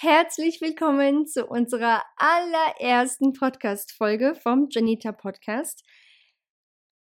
Herzlich 0.00 0.60
willkommen 0.60 1.26
zu 1.26 1.44
unserer 1.44 2.04
allerersten 2.14 3.32
Podcast-Folge 3.32 4.36
vom 4.36 4.68
Janita 4.70 5.10
Podcast. 5.10 5.82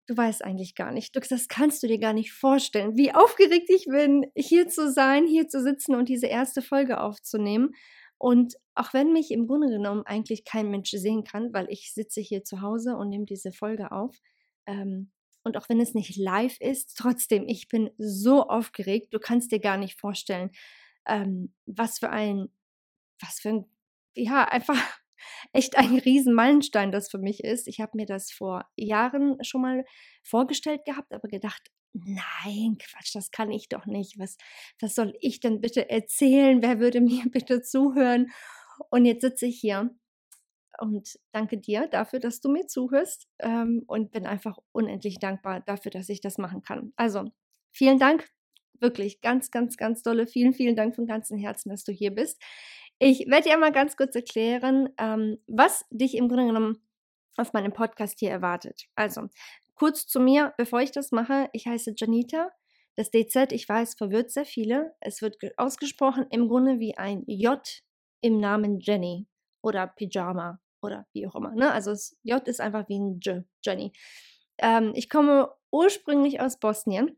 Du 0.07 0.15
weißt 0.15 0.41
eigentlich 0.41 0.73
gar 0.73 0.93
nicht, 0.93 1.13
das 1.13 1.49
kannst 1.49 1.83
du 1.83 1.87
dir 1.87 1.99
gar 1.99 2.13
nicht 2.13 2.31
vorstellen, 2.31 2.95
wie 2.95 3.13
aufgeregt 3.13 3.69
ich 3.69 3.87
bin, 3.87 4.31
hier 4.37 4.69
zu 4.69 4.89
sein, 4.89 5.27
hier 5.27 5.49
zu 5.49 5.61
sitzen 5.61 5.95
und 5.95 6.07
diese 6.07 6.27
erste 6.27 6.61
Folge 6.61 7.01
aufzunehmen. 7.01 7.71
Und 8.17 8.55
auch 8.73 8.93
wenn 8.93 9.11
mich 9.11 9.31
im 9.31 9.47
Grunde 9.47 9.67
genommen 9.67 10.03
eigentlich 10.05 10.45
kein 10.45 10.69
Mensch 10.71 10.91
sehen 10.91 11.25
kann, 11.25 11.51
weil 11.51 11.67
ich 11.69 11.93
sitze 11.93 12.21
hier 12.21 12.45
zu 12.45 12.61
Hause 12.61 12.95
und 12.95 13.09
nehme 13.09 13.25
diese 13.25 13.51
Folge 13.51 13.91
auf, 13.91 14.15
ähm, 14.65 15.11
und 15.43 15.57
auch 15.57 15.67
wenn 15.67 15.81
es 15.81 15.93
nicht 15.93 16.15
live 16.15 16.55
ist, 16.61 16.95
trotzdem, 16.97 17.49
ich 17.49 17.67
bin 17.67 17.89
so 17.97 18.47
aufgeregt, 18.47 19.13
du 19.13 19.19
kannst 19.19 19.51
dir 19.51 19.59
gar 19.59 19.75
nicht 19.75 19.99
vorstellen, 19.99 20.51
ähm, 21.05 21.53
was 21.65 21.99
für 21.99 22.11
ein 22.11 22.47
was 23.21 23.39
für 23.39 23.49
ein, 23.49 23.65
ja, 24.15 24.45
einfach 24.45 24.77
echt 25.53 25.77
ein 25.77 25.97
riesen 25.99 26.33
Meilenstein 26.33 26.91
das 26.91 27.09
für 27.09 27.17
mich 27.19 27.43
ist. 27.43 27.67
Ich 27.67 27.79
habe 27.79 27.91
mir 27.95 28.05
das 28.05 28.31
vor 28.31 28.65
Jahren 28.75 29.43
schon 29.43 29.61
mal 29.61 29.85
vorgestellt 30.23 30.85
gehabt, 30.85 31.13
aber 31.13 31.27
gedacht, 31.27 31.71
nein, 31.93 32.77
Quatsch, 32.79 33.15
das 33.15 33.31
kann 33.31 33.51
ich 33.51 33.69
doch 33.69 33.85
nicht. 33.85 34.19
Was, 34.19 34.37
was 34.79 34.95
soll 34.95 35.13
ich 35.19 35.39
denn 35.39 35.61
bitte 35.61 35.89
erzählen? 35.89 36.61
Wer 36.61 36.79
würde 36.79 37.01
mir 37.01 37.25
bitte 37.31 37.61
zuhören? 37.61 38.31
Und 38.89 39.05
jetzt 39.05 39.21
sitze 39.21 39.47
ich 39.47 39.59
hier 39.59 39.89
und 40.79 41.17
danke 41.31 41.57
dir 41.57 41.87
dafür, 41.87 42.19
dass 42.19 42.39
du 42.39 42.51
mir 42.51 42.67
zuhörst 42.67 43.27
ähm, 43.39 43.83
und 43.87 44.11
bin 44.11 44.25
einfach 44.27 44.57
unendlich 44.71 45.19
dankbar 45.19 45.61
dafür, 45.61 45.91
dass 45.91 46.09
ich 46.09 46.21
das 46.21 46.37
machen 46.37 46.61
kann. 46.61 46.93
Also, 46.95 47.25
vielen 47.71 47.97
Dank, 47.97 48.29
wirklich 48.79 49.21
ganz, 49.21 49.51
ganz, 49.51 49.77
ganz 49.77 50.03
dolle. 50.03 50.27
Vielen, 50.27 50.53
vielen 50.53 50.75
Dank 50.75 50.95
von 50.95 51.07
ganzem 51.07 51.37
Herzen, 51.37 51.69
dass 51.69 51.83
du 51.83 51.91
hier 51.91 52.11
bist. 52.11 52.41
Ich 52.99 53.27
werde 53.27 53.49
dir 53.49 53.57
mal 53.57 53.71
ganz 53.71 53.95
kurz 53.95 54.15
erklären, 54.15 54.89
ähm, 54.97 55.37
was 55.47 55.85
dich 55.91 56.15
im 56.15 56.27
Grunde 56.27 56.47
genommen 56.47 56.81
auf 57.37 57.53
meinem 57.53 57.71
Podcast 57.71 58.19
hier 58.19 58.31
erwartet. 58.31 58.87
Also, 58.95 59.29
kurz 59.75 60.07
zu 60.07 60.19
mir, 60.19 60.53
bevor 60.57 60.81
ich 60.81 60.91
das 60.91 61.11
mache. 61.11 61.49
Ich 61.53 61.67
heiße 61.67 61.93
Janita. 61.95 62.49
Das 62.95 63.11
DZ, 63.11 63.51
ich 63.51 63.69
weiß, 63.69 63.93
verwirrt 63.93 64.31
sehr 64.31 64.45
viele. 64.45 64.95
Es 64.99 65.21
wird 65.21 65.37
ausgesprochen 65.57 66.25
im 66.31 66.47
Grunde 66.47 66.79
wie 66.79 66.97
ein 66.97 67.23
J 67.27 67.61
im 68.21 68.39
Namen 68.39 68.79
Jenny 68.79 69.27
oder 69.61 69.85
Pyjama 69.85 70.59
oder 70.81 71.05
wie 71.13 71.27
auch 71.27 71.35
immer. 71.35 71.53
Ne? 71.53 71.71
Also 71.71 71.91
das 71.91 72.17
J 72.23 72.45
ist 72.47 72.59
einfach 72.59 72.89
wie 72.89 72.97
ein 72.97 73.19
J, 73.19 73.43
Jenny. 73.63 73.93
Ähm, 74.57 74.93
ich 74.95 75.09
komme 75.09 75.51
ursprünglich 75.71 76.41
aus 76.41 76.59
Bosnien 76.59 77.15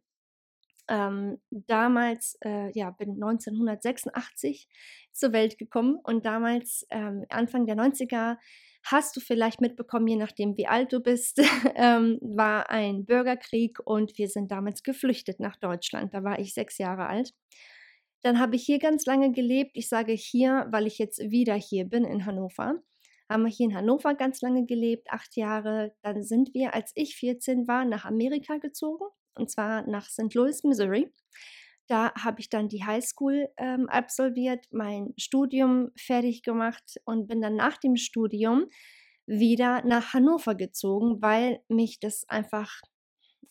ähm, 0.90 1.40
damals, 1.52 2.38
äh, 2.44 2.72
ja, 2.78 2.90
bin 2.90 3.12
1986 3.12 4.68
zur 5.14 5.32
Welt 5.32 5.58
gekommen 5.58 6.00
und 6.04 6.26
damals, 6.26 6.86
ähm, 6.90 7.26
Anfang 7.30 7.66
der 7.66 7.76
90er, 7.76 8.38
hast 8.84 9.16
du 9.16 9.20
vielleicht 9.20 9.62
mitbekommen, 9.62 10.08
je 10.08 10.16
nachdem 10.16 10.58
wie 10.58 10.68
alt 10.68 10.92
du 10.92 11.00
bist, 11.00 11.40
ähm, 11.76 12.18
war 12.22 12.70
ein 12.70 13.06
Bürgerkrieg 13.06 13.80
und 13.86 14.18
wir 14.18 14.28
sind 14.28 14.52
damals 14.52 14.84
geflüchtet 14.84 15.40
nach 15.40 15.58
Deutschland. 15.58 16.14
Da 16.14 16.24
war 16.24 16.40
ich 16.40 16.54
sechs 16.54 16.78
Jahre 16.78 17.08
alt. 17.08 17.34
Dann 18.22 18.40
habe 18.40 18.56
ich 18.56 18.64
hier 18.64 18.80
ganz 18.80 19.06
lange 19.06 19.32
gelebt. 19.32 19.72
Ich 19.76 19.88
sage 19.88 20.14
hier, 20.14 20.68
weil 20.72 20.88
ich 20.88 20.98
jetzt 20.98 21.20
wieder 21.20 21.56
hier 21.56 21.86
bin 21.86 22.04
in 22.04 22.26
Hannover. 22.26 22.82
Haben 23.30 23.44
wir 23.44 23.52
hier 23.52 23.68
in 23.68 23.76
Hannover 23.76 24.16
ganz 24.16 24.42
lange 24.42 24.66
gelebt, 24.66 25.08
acht 25.12 25.36
Jahre. 25.38 25.94
Dann 26.02 26.24
sind 26.24 26.54
wir, 26.54 26.74
als 26.74 26.92
ich 26.96 27.16
14 27.16 27.68
war, 27.68 27.86
nach 27.86 28.06
Amerika 28.06 28.58
gezogen 28.58 29.06
und 29.40 29.50
zwar 29.50 29.88
nach 29.88 30.08
St. 30.10 30.34
Louis, 30.34 30.64
Missouri. 30.64 31.12
Da 31.88 32.14
habe 32.14 32.40
ich 32.40 32.50
dann 32.50 32.70
die 32.70 32.86
Highschool 32.86 33.50
ähm, 33.58 33.90
absolviert, 33.90 34.66
mein 34.72 35.14
Studium 35.18 35.90
fertig 35.98 36.44
gemacht 36.44 37.00
und 37.06 37.28
bin 37.28 37.42
dann 37.42 37.56
nach 37.56 37.78
dem 37.78 37.96
Studium 37.96 38.68
wieder 39.26 39.84
nach 39.86 40.14
Hannover 40.14 40.56
gezogen, 40.56 41.22
weil 41.22 41.62
mich 41.68 42.00
das 42.00 42.30
einfach, 42.30 42.82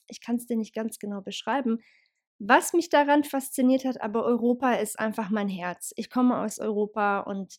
ich 0.08 0.20
kann 0.20 0.36
es 0.36 0.46
dir 0.46 0.56
nicht 0.56 0.74
ganz 0.74 0.98
genau 0.98 1.20
beschreiben, 1.20 1.78
was 2.38 2.72
mich 2.72 2.88
daran 2.88 3.24
fasziniert 3.24 3.84
hat, 3.84 4.00
aber 4.00 4.24
Europa 4.24 4.74
ist 4.74 4.98
einfach 4.98 5.30
mein 5.30 5.48
Herz. 5.48 5.92
Ich 5.96 6.08
komme 6.08 6.38
aus 6.38 6.60
Europa 6.60 7.20
und 7.20 7.56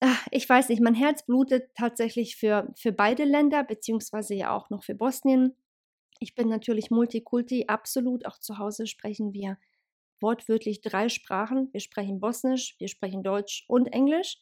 ach, 0.00 0.26
ich 0.30 0.48
weiß 0.48 0.68
nicht, 0.68 0.80
mein 0.80 0.94
Herz 0.94 1.26
blutet 1.26 1.74
tatsächlich 1.74 2.36
für, 2.36 2.72
für 2.76 2.92
beide 2.92 3.24
Länder, 3.24 3.64
beziehungsweise 3.64 4.34
ja 4.34 4.54
auch 4.54 4.70
noch 4.70 4.84
für 4.84 4.94
Bosnien. 4.94 5.56
Ich 6.24 6.34
bin 6.34 6.48
natürlich 6.48 6.90
Multikulti, 6.90 7.66
absolut. 7.68 8.24
Auch 8.24 8.38
zu 8.38 8.56
Hause 8.56 8.86
sprechen 8.86 9.34
wir 9.34 9.58
wortwörtlich 10.22 10.80
drei 10.80 11.10
Sprachen. 11.10 11.68
Wir 11.72 11.80
sprechen 11.80 12.18
Bosnisch, 12.18 12.76
wir 12.78 12.88
sprechen 12.88 13.22
Deutsch 13.22 13.66
und 13.68 13.88
Englisch. 13.88 14.38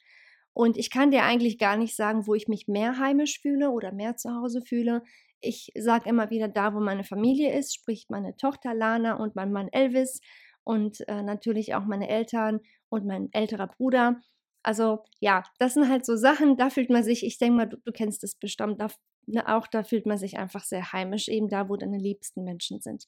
Und 0.53 0.77
ich 0.79 0.91
kann 0.91 1.11
dir 1.11 1.25
eigentlich 1.25 1.59
gar 1.59 1.77
nicht 1.77 1.97
sagen, 1.97 2.29
wo 2.29 2.37
ich 2.37 2.47
mich 2.47 2.69
mehr 2.69 3.01
heimisch 3.01 3.41
fühle 3.41 3.71
oder 3.71 3.91
mehr 3.91 4.17
zu 4.17 4.31
Hause 4.33 4.63
fühle. 4.63 5.03
Ich 5.41 5.73
sage 5.77 6.09
immer 6.09 6.31
wieder, 6.31 6.47
da 6.47 6.73
wo 6.73 6.79
meine 6.79 7.03
Familie 7.03 7.53
ist, 7.59 7.75
spricht 7.75 8.11
meine 8.11 8.37
Tochter 8.37 8.75
Lana 8.75 9.15
und 9.15 9.35
mein 9.35 9.51
Mann 9.51 9.67
Elvis 9.73 10.21
und 10.63 11.01
äh, 11.09 11.25
natürlich 11.25 11.75
auch 11.75 11.85
meine 11.85 12.09
Eltern 12.09 12.61
und 12.91 13.07
mein 13.07 13.29
älterer 13.33 13.67
Bruder. 13.67 14.21
Also 14.63 15.03
ja, 15.19 15.43
das 15.59 15.75
sind 15.75 15.89
halt 15.89 16.07
so 16.07 16.15
Sachen, 16.15 16.57
da 16.57 16.71
fühlt 16.71 16.91
man 16.91 17.03
sich, 17.03 17.27
ich 17.27 17.39
denke 17.39 17.57
mal, 17.57 17.67
du, 17.69 17.79
du 17.85 17.91
kennst 17.91 18.23
es 18.23 18.37
bestimmt, 18.37 18.81
da 18.81 18.87
ne, 19.27 19.47
auch 19.49 19.67
da 19.67 19.85
fühlt 19.85 20.07
man 20.07 20.19
sich 20.19 20.39
einfach 20.39 20.65
sehr 20.65 20.93
heimisch, 20.93 21.29
eben 21.29 21.49
da, 21.49 21.69
wo 21.69 21.77
deine 21.77 21.99
liebsten 21.99 22.45
Menschen 22.45 22.81
sind. 22.81 23.07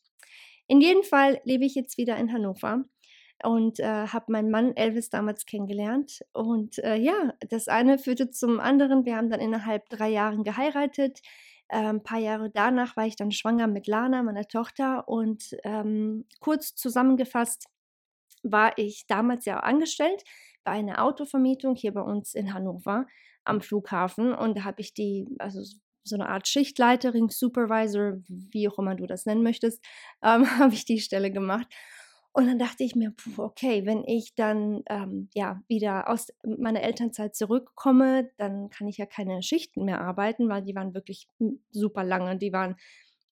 In 0.67 0.81
jedem 0.81 1.03
Fall 1.03 1.41
lebe 1.45 1.65
ich 1.65 1.75
jetzt 1.75 1.99
wieder 1.99 2.17
in 2.17 2.33
Hannover 2.33 2.85
und 3.43 3.81
äh, 3.81 4.07
habe 4.07 4.33
meinen 4.33 4.51
Mann 4.51 4.77
Elvis 4.77 5.11
damals 5.11 5.45
kennengelernt. 5.45 6.21
Und 6.33 6.79
äh, 6.79 6.97
ja, 6.97 7.35
das 7.51 7.69
eine 7.69 7.99
führte 7.99 8.31
zum 8.31 8.61
anderen. 8.61 9.05
Wir 9.05 9.17
haben 9.17 9.31
dann 9.31 9.41
innerhalb 9.41 9.89
drei 9.91 10.09
Jahren 10.09 10.45
geheiratet. 10.45 11.21
Äh, 11.69 11.79
ein 11.79 12.03
paar 12.03 12.19
Jahre 12.19 12.51
danach 12.51 12.97
war 12.97 13.07
ich 13.07 13.17
dann 13.17 13.33
schwanger 13.33 13.67
mit 13.67 13.87
Lana, 13.87 14.23
meiner 14.23 14.47
Tochter. 14.47 15.09
Und 15.09 15.57
ähm, 15.65 16.27
kurz 16.41 16.75
zusammengefasst 16.75 17.67
war 18.43 18.79
ich 18.79 19.07
damals 19.07 19.45
ja 19.45 19.61
angestellt 19.61 20.23
bei 20.65 20.73
einer 20.73 21.05
Autovermietung 21.05 21.75
hier 21.75 21.93
bei 21.93 22.03
uns 22.03 22.35
in 22.35 22.55
Hannover 22.55 23.07
am 23.45 23.61
Flughafen. 23.61 24.33
Und 24.33 24.57
da 24.59 24.65
habe 24.65 24.81
ich 24.81 24.95
die, 24.95 25.27
also 25.39 25.61
so 26.05 26.17
eine 26.17 26.29
Art 26.29 26.47
Schichtleiterin, 26.47 27.29
Supervisor, 27.29 28.19
wie 28.29 28.69
auch 28.69 28.79
immer 28.79 28.95
du 28.95 29.07
das 29.07 29.27
nennen 29.27 29.43
möchtest, 29.43 29.85
ähm, 30.23 30.47
habe 30.59 30.75
ich 30.75 30.85
die 30.85 31.01
Stelle 31.01 31.31
gemacht. 31.31 31.67
Und 32.37 32.49
dann 32.49 32.59
dachte 32.59 32.83
ich 32.83 32.97
mir, 32.97 33.13
puh, 33.13 33.43
okay, 33.43 33.87
wenn 33.87 34.03
ich 34.05 34.35
dann 34.35 34.83
ähm, 34.89 35.29
ja 35.35 35.63
wieder 35.69 36.09
aus 36.09 36.33
meiner 36.43 36.83
Elternzeit 36.83 37.37
zurückkomme, 37.37 38.29
dann 38.39 38.71
kann 38.71 38.89
ich 38.89 38.97
ja 38.97 39.07
keine 39.07 39.41
Schichten 39.41 39.85
mehr 39.85 40.01
arbeiten, 40.01 40.49
weil 40.49 40.63
die 40.63 40.75
waren 40.75 40.95
wirklich 40.95 41.29
super 41.71 42.03
lange. 42.03 42.37
Die 42.37 42.53
waren 42.53 42.75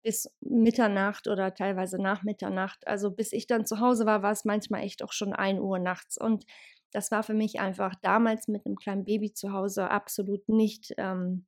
bis 0.04 0.32
Mitternacht 0.40 1.26
oder 1.26 1.52
teilweise 1.52 2.00
nach 2.00 2.22
Mitternacht. 2.22 2.86
Also 2.86 3.10
bis 3.10 3.32
ich 3.32 3.48
dann 3.48 3.66
zu 3.66 3.80
Hause 3.80 4.06
war, 4.06 4.22
war 4.22 4.32
es 4.32 4.44
manchmal 4.44 4.82
echt 4.82 5.02
auch 5.02 5.12
schon 5.12 5.32
1 5.32 5.60
Uhr 5.60 5.80
nachts. 5.80 6.16
Und 6.16 6.44
das 6.92 7.10
war 7.10 7.24
für 7.24 7.34
mich 7.34 7.58
einfach 7.58 7.94
damals 8.02 8.46
mit 8.46 8.66
einem 8.66 8.76
kleinen 8.76 9.04
Baby 9.04 9.32
zu 9.32 9.52
Hause 9.52 9.90
absolut 9.90 10.48
nicht 10.48 10.94
ähm, 10.98 11.46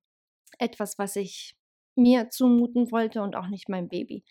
etwas, 0.59 0.99
was 0.99 1.17
ich 1.17 1.57
mir 1.97 2.31
zumuten 2.31 2.91
wollte 2.91 3.23
und 3.23 3.37
auch 3.37 3.49
nicht 3.49 3.69
mein 3.69 3.89
Baby. 3.89 4.25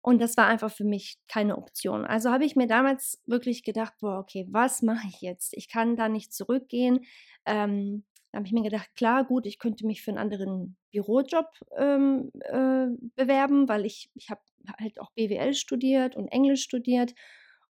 Und 0.00 0.20
das 0.20 0.36
war 0.36 0.46
einfach 0.46 0.70
für 0.70 0.84
mich 0.84 1.16
keine 1.28 1.56
Option. 1.56 2.04
Also 2.04 2.30
habe 2.30 2.44
ich 2.44 2.56
mir 2.56 2.66
damals 2.66 3.22
wirklich 3.26 3.62
gedacht, 3.64 3.94
boah, 4.00 4.18
okay, 4.18 4.46
was 4.50 4.82
mache 4.82 5.06
ich 5.08 5.22
jetzt? 5.22 5.54
Ich 5.56 5.68
kann 5.68 5.96
da 5.96 6.10
nicht 6.10 6.34
zurückgehen. 6.34 7.00
Ähm, 7.46 8.04
da 8.30 8.38
habe 8.38 8.46
ich 8.46 8.52
mir 8.52 8.62
gedacht, 8.62 8.94
klar, 8.96 9.24
gut, 9.24 9.46
ich 9.46 9.58
könnte 9.58 9.86
mich 9.86 10.02
für 10.02 10.10
einen 10.10 10.18
anderen 10.18 10.76
Bürojob 10.92 11.46
ähm, 11.78 12.30
äh, 12.40 12.88
bewerben, 13.16 13.68
weil 13.68 13.86
ich, 13.86 14.10
ich 14.14 14.28
habe 14.28 14.42
halt 14.78 15.00
auch 15.00 15.10
BWL 15.12 15.54
studiert 15.54 16.16
und 16.16 16.28
Englisch 16.28 16.62
studiert. 16.62 17.14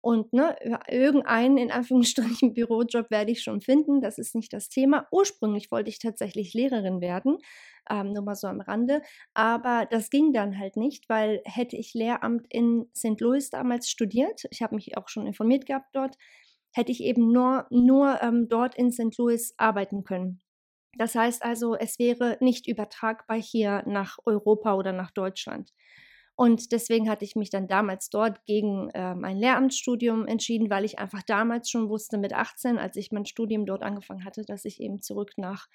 Und 0.04 0.34
ne, 0.34 0.58
irgendeinen 0.90 1.58
in 1.58 1.72
Anführungsstrichen 1.72 2.54
Bürojob 2.54 3.10
werde 3.10 3.32
ich 3.32 3.42
schon 3.42 3.62
finden. 3.62 4.02
Das 4.02 4.18
ist 4.18 4.36
nicht 4.36 4.52
das 4.52 4.68
Thema. 4.68 5.08
Ursprünglich 5.12 5.72
wollte 5.72 5.90
ich 5.90 5.98
tatsächlich 5.98 6.54
Lehrerin 6.54 7.00
werden, 7.00 7.38
ähm, 7.90 8.12
nur 8.12 8.22
mal 8.22 8.36
so 8.36 8.48
am 8.48 8.60
Rande. 8.60 9.02
Aber 9.34 9.88
das 9.90 10.10
ging 10.10 10.34
dann 10.34 10.60
halt 10.60 10.76
nicht, 10.76 11.08
weil 11.08 11.42
hätte 11.46 11.78
ich 11.78 11.94
Lehramt 11.94 12.48
in 12.50 12.86
St. 12.94 13.22
Louis 13.22 13.50
damals 13.50 13.90
studiert, 13.90 14.44
ich 14.52 14.62
habe 14.62 14.76
mich 14.76 14.98
auch 14.98 15.08
schon 15.08 15.26
informiert 15.26 15.66
gehabt 15.66 15.96
dort, 15.96 16.18
hätte 16.74 16.92
ich 16.92 17.02
eben 17.02 17.32
nur, 17.32 17.66
nur 17.70 18.22
ähm, 18.22 18.50
dort 18.50 18.76
in 18.76 18.92
St. 18.92 19.18
Louis 19.18 19.54
arbeiten 19.56 20.04
können. 20.04 20.42
Das 20.98 21.16
heißt 21.16 21.44
also, 21.46 21.76
es 21.76 21.98
wäre 21.98 22.36
nicht 22.42 22.68
übertragbar 22.68 23.42
hier 23.42 23.84
nach 23.88 24.18
Europa 24.26 24.74
oder 24.76 24.92
nach 24.92 25.12
Deutschland. 25.12 25.72
Und 26.36 26.72
deswegen 26.72 27.10
hatte 27.10 27.26
ich 27.26 27.36
mich 27.36 27.52
dann 27.52 27.68
damals 27.68 28.10
dort 28.10 28.44
gegen 28.46 28.90
äh, 28.92 29.14
mein 29.14 29.38
Lehramtsstudium 29.38 30.26
entschieden, 30.26 30.70
weil 30.70 30.84
ich 30.84 30.98
einfach 30.98 31.22
damals 31.22 31.70
schon 31.70 31.90
wusste, 31.90 32.18
mit 32.18 32.34
18, 32.34 32.80
als 32.80 32.96
ich 32.96 33.12
mein 33.12 33.26
Studium 33.26 33.66
dort 33.66 33.84
angefangen 33.84 34.26
hatte, 34.26 34.44
dass 34.44 34.66
ich 34.66 34.82
eben 34.82 35.02
zurück 35.02 35.34
nach 35.38 35.68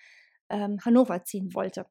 ähm, 0.49 0.79
Hannover 0.85 1.23
ziehen 1.25 1.55
wollte. 1.55 1.87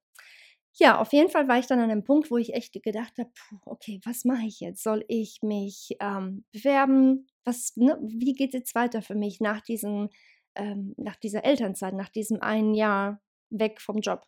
Ja, 0.73 0.99
auf 0.99 1.11
jeden 1.11 1.29
Fall 1.29 1.47
war 1.47 1.57
ich 1.57 1.65
dann 1.65 1.79
an 1.79 1.89
einem 1.89 2.03
Punkt, 2.03 2.29
wo 2.29 2.37
ich 2.37 2.53
echt 2.53 2.73
gedacht 2.83 3.17
habe, 3.17 3.31
okay, 3.65 3.99
was 4.03 4.25
mache 4.25 4.45
ich 4.45 4.59
jetzt? 4.59 4.83
Soll 4.83 5.03
ich 5.07 5.41
mich 5.41 5.95
ähm, 5.99 6.45
bewerben? 6.51 7.27
Was, 7.45 7.75
ne, 7.77 7.97
wie 8.01 8.33
geht 8.33 8.53
es 8.53 8.59
jetzt 8.59 8.75
weiter 8.75 9.01
für 9.01 9.15
mich 9.15 9.39
nach, 9.39 9.61
diesen, 9.61 10.09
ähm, 10.55 10.93
nach 10.97 11.15
dieser 11.15 11.45
Elternzeit, 11.45 11.95
nach 11.95 12.09
diesem 12.09 12.41
einen 12.41 12.75
Jahr 12.75 13.21
weg 13.49 13.81
vom 13.81 13.99
Job? 14.01 14.27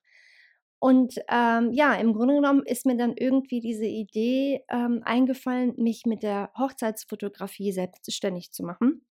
Und 0.80 1.16
ähm, 1.30 1.72
ja, 1.74 1.94
im 1.96 2.14
Grunde 2.14 2.36
genommen 2.36 2.64
ist 2.66 2.86
mir 2.86 2.96
dann 2.96 3.14
irgendwie 3.18 3.60
diese 3.60 3.86
Idee 3.86 4.64
ähm, 4.70 5.02
eingefallen, 5.04 5.74
mich 5.78 6.06
mit 6.06 6.24
der 6.24 6.52
Hochzeitsfotografie 6.58 7.74
selbstständig 7.74 8.54
zu 8.54 8.64
machen. 8.64 9.06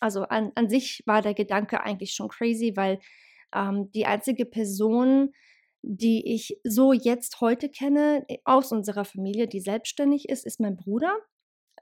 Also 0.00 0.22
an, 0.22 0.52
an 0.54 0.68
sich 0.68 1.02
war 1.06 1.20
der 1.20 1.34
Gedanke 1.34 1.82
eigentlich 1.82 2.14
schon 2.14 2.28
crazy, 2.28 2.72
weil 2.74 3.00
ähm, 3.54 3.90
die 3.92 4.06
einzige 4.06 4.46
Person, 4.46 5.32
die 5.82 6.34
ich 6.34 6.58
so 6.64 6.94
jetzt 6.94 7.40
heute 7.42 7.68
kenne 7.68 8.24
äh, 8.28 8.38
aus 8.44 8.72
unserer 8.72 9.04
Familie, 9.04 9.46
die 9.46 9.60
selbstständig 9.60 10.28
ist, 10.30 10.46
ist 10.46 10.58
mein 10.58 10.76
Bruder. 10.76 11.14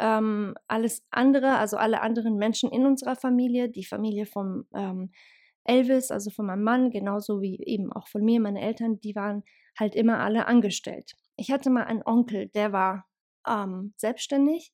Ähm, 0.01 0.55
alles 0.67 1.05
andere, 1.11 1.59
also 1.59 1.77
alle 1.77 2.01
anderen 2.01 2.37
Menschen 2.37 2.71
in 2.71 2.87
unserer 2.87 3.15
Familie, 3.15 3.69
die 3.69 3.85
Familie 3.85 4.27
vom 4.27 4.67
ähm, 4.75 5.13
Elvis, 5.65 6.11
also 6.11 6.31
von 6.31 6.47
meinem 6.47 6.63
Mann, 6.65 6.91
genauso 6.91 7.41
wie 7.41 7.59
eben 7.65 7.93
auch 7.93 8.09
von 8.09 8.25
mir, 8.25 8.41
meine 8.41 8.61
Eltern, 8.61 9.01
die 9.01 9.15
waren 9.15 9.45
halt 9.79 9.95
immer 9.95 10.19
alle 10.21 10.47
angestellt. 10.47 11.15
Ich 11.37 11.51
hatte 11.51 11.71
mal 11.71 11.85
einen 11.85 12.03
Onkel, 12.05 12.49
der 12.49 12.73
war 12.73 13.07
ähm, 13.49 13.95
selbstständig. 13.97 14.73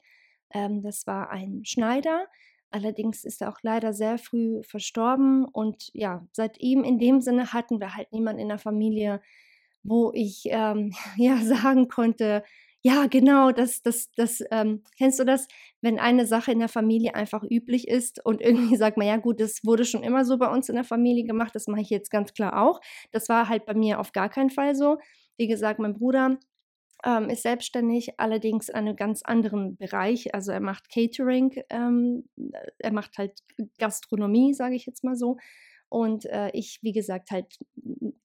Ähm, 0.52 0.82
das 0.82 1.06
war 1.06 1.30
ein 1.30 1.62
Schneider. 1.64 2.26
Allerdings 2.70 3.24
ist 3.24 3.40
er 3.40 3.50
auch 3.50 3.58
leider 3.62 3.92
sehr 3.92 4.18
früh 4.18 4.62
verstorben. 4.62 5.44
Und 5.44 5.90
ja, 5.94 6.26
seit 6.32 6.58
ihm 6.60 6.84
in 6.84 6.98
dem 6.98 7.20
Sinne 7.20 7.52
hatten 7.52 7.80
wir 7.80 7.94
halt 7.94 8.12
niemanden 8.12 8.40
in 8.40 8.48
der 8.48 8.58
Familie, 8.58 9.22
wo 9.82 10.12
ich 10.14 10.44
ähm, 10.46 10.92
ja 11.16 11.36
sagen 11.38 11.88
konnte, 11.88 12.44
ja, 12.82 13.06
genau, 13.06 13.50
das, 13.50 13.82
das, 13.82 14.10
das, 14.16 14.42
ähm, 14.52 14.82
kennst 14.96 15.18
du 15.18 15.24
das, 15.24 15.48
wenn 15.80 15.98
eine 15.98 16.26
Sache 16.26 16.52
in 16.52 16.60
der 16.60 16.68
Familie 16.68 17.14
einfach 17.14 17.42
üblich 17.42 17.88
ist 17.88 18.24
und 18.24 18.40
irgendwie 18.40 18.76
sagt 18.76 18.96
man, 18.96 19.06
ja 19.06 19.16
gut, 19.16 19.40
das 19.40 19.64
wurde 19.64 19.84
schon 19.84 20.02
immer 20.02 20.24
so 20.24 20.38
bei 20.38 20.48
uns 20.48 20.68
in 20.68 20.76
der 20.76 20.84
Familie 20.84 21.24
gemacht, 21.24 21.54
das 21.54 21.66
mache 21.66 21.80
ich 21.80 21.90
jetzt 21.90 22.10
ganz 22.10 22.32
klar 22.34 22.62
auch. 22.62 22.80
Das 23.10 23.28
war 23.28 23.48
halt 23.48 23.66
bei 23.66 23.74
mir 23.74 23.98
auf 24.00 24.12
gar 24.12 24.28
keinen 24.28 24.50
Fall 24.50 24.74
so. 24.76 24.98
Wie 25.36 25.48
gesagt, 25.48 25.80
mein 25.80 25.94
Bruder 25.94 26.38
ähm, 27.04 27.30
ist 27.30 27.42
selbstständig, 27.42 28.18
allerdings 28.20 28.68
in 28.68 28.76
einem 28.76 28.96
ganz 28.96 29.22
anderen 29.22 29.76
Bereich. 29.76 30.34
Also 30.34 30.52
er 30.52 30.60
macht 30.60 30.88
Catering, 30.90 31.62
ähm, 31.70 32.24
er 32.78 32.92
macht 32.92 33.18
halt 33.18 33.40
Gastronomie, 33.78 34.54
sage 34.54 34.74
ich 34.74 34.86
jetzt 34.86 35.04
mal 35.04 35.16
so. 35.16 35.36
Und 35.88 36.26
äh, 36.26 36.50
ich, 36.52 36.80
wie 36.82 36.92
gesagt, 36.92 37.30
halt 37.30 37.58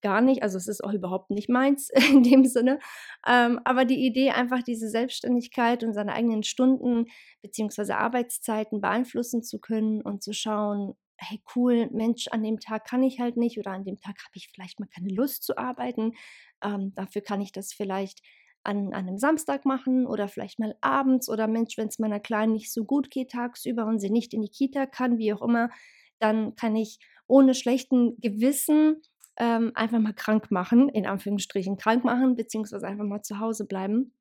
gar 0.01 0.21
nicht. 0.21 0.43
Also 0.43 0.57
es 0.57 0.67
ist 0.67 0.83
auch 0.83 0.93
überhaupt 0.93 1.31
nicht 1.31 1.49
meins 1.49 1.89
in 2.11 2.23
dem 2.23 2.45
Sinne. 2.45 2.79
Ähm, 3.27 3.59
aber 3.63 3.85
die 3.85 4.05
Idee, 4.05 4.31
einfach 4.31 4.61
diese 4.61 4.89
Selbstständigkeit 4.89 5.83
und 5.83 5.93
seine 5.93 6.13
eigenen 6.13 6.43
Stunden 6.43 7.05
bzw. 7.41 7.93
Arbeitszeiten 7.93 8.81
beeinflussen 8.81 9.43
zu 9.43 9.59
können 9.59 10.01
und 10.01 10.21
zu 10.21 10.33
schauen, 10.33 10.95
hey 11.17 11.41
cool, 11.55 11.89
Mensch, 11.91 12.27
an 12.29 12.43
dem 12.43 12.59
Tag 12.59 12.85
kann 12.85 13.03
ich 13.03 13.19
halt 13.19 13.37
nicht 13.37 13.57
oder 13.57 13.71
an 13.71 13.85
dem 13.85 13.99
Tag 13.99 14.17
habe 14.19 14.35
ich 14.35 14.49
vielleicht 14.53 14.79
mal 14.79 14.89
keine 14.93 15.13
Lust 15.13 15.43
zu 15.43 15.57
arbeiten. 15.57 16.13
Ähm, 16.63 16.93
dafür 16.95 17.21
kann 17.21 17.41
ich 17.41 17.51
das 17.51 17.71
vielleicht 17.71 18.21
an, 18.63 18.93
an 18.93 19.07
einem 19.07 19.17
Samstag 19.17 19.65
machen 19.65 20.05
oder 20.05 20.27
vielleicht 20.27 20.59
mal 20.59 20.75
abends 20.81 21.29
oder 21.29 21.47
Mensch, 21.47 21.77
wenn 21.77 21.87
es 21.87 21.99
meiner 21.99 22.19
Kleinen 22.19 22.53
nicht 22.53 22.71
so 22.71 22.85
gut 22.85 23.09
geht 23.09 23.31
tagsüber 23.31 23.85
und 23.85 23.99
sie 23.99 24.09
nicht 24.09 24.33
in 24.33 24.41
die 24.41 24.49
Kita 24.49 24.85
kann, 24.85 25.17
wie 25.17 25.33
auch 25.33 25.41
immer, 25.41 25.69
dann 26.23 26.55
kann 26.55 26.75
ich 26.75 26.99
ohne 27.27 27.53
schlechten 27.53 28.19
Gewissen 28.19 29.01
ähm, 29.37 29.71
einfach 29.75 29.99
mal 29.99 30.13
krank 30.13 30.51
machen, 30.51 30.89
in 30.89 31.05
Anführungsstrichen 31.05 31.77
krank 31.77 32.03
machen, 32.03 32.35
beziehungsweise 32.35 32.87
einfach 32.87 33.05
mal 33.05 33.21
zu 33.21 33.39
Hause 33.39 33.65
bleiben. 33.65 34.13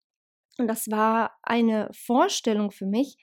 Und 0.58 0.69
das 0.69 0.90
war 0.90 1.38
eine 1.43 1.88
Vorstellung 1.93 2.70
für 2.70 2.87
mich, 2.87 3.16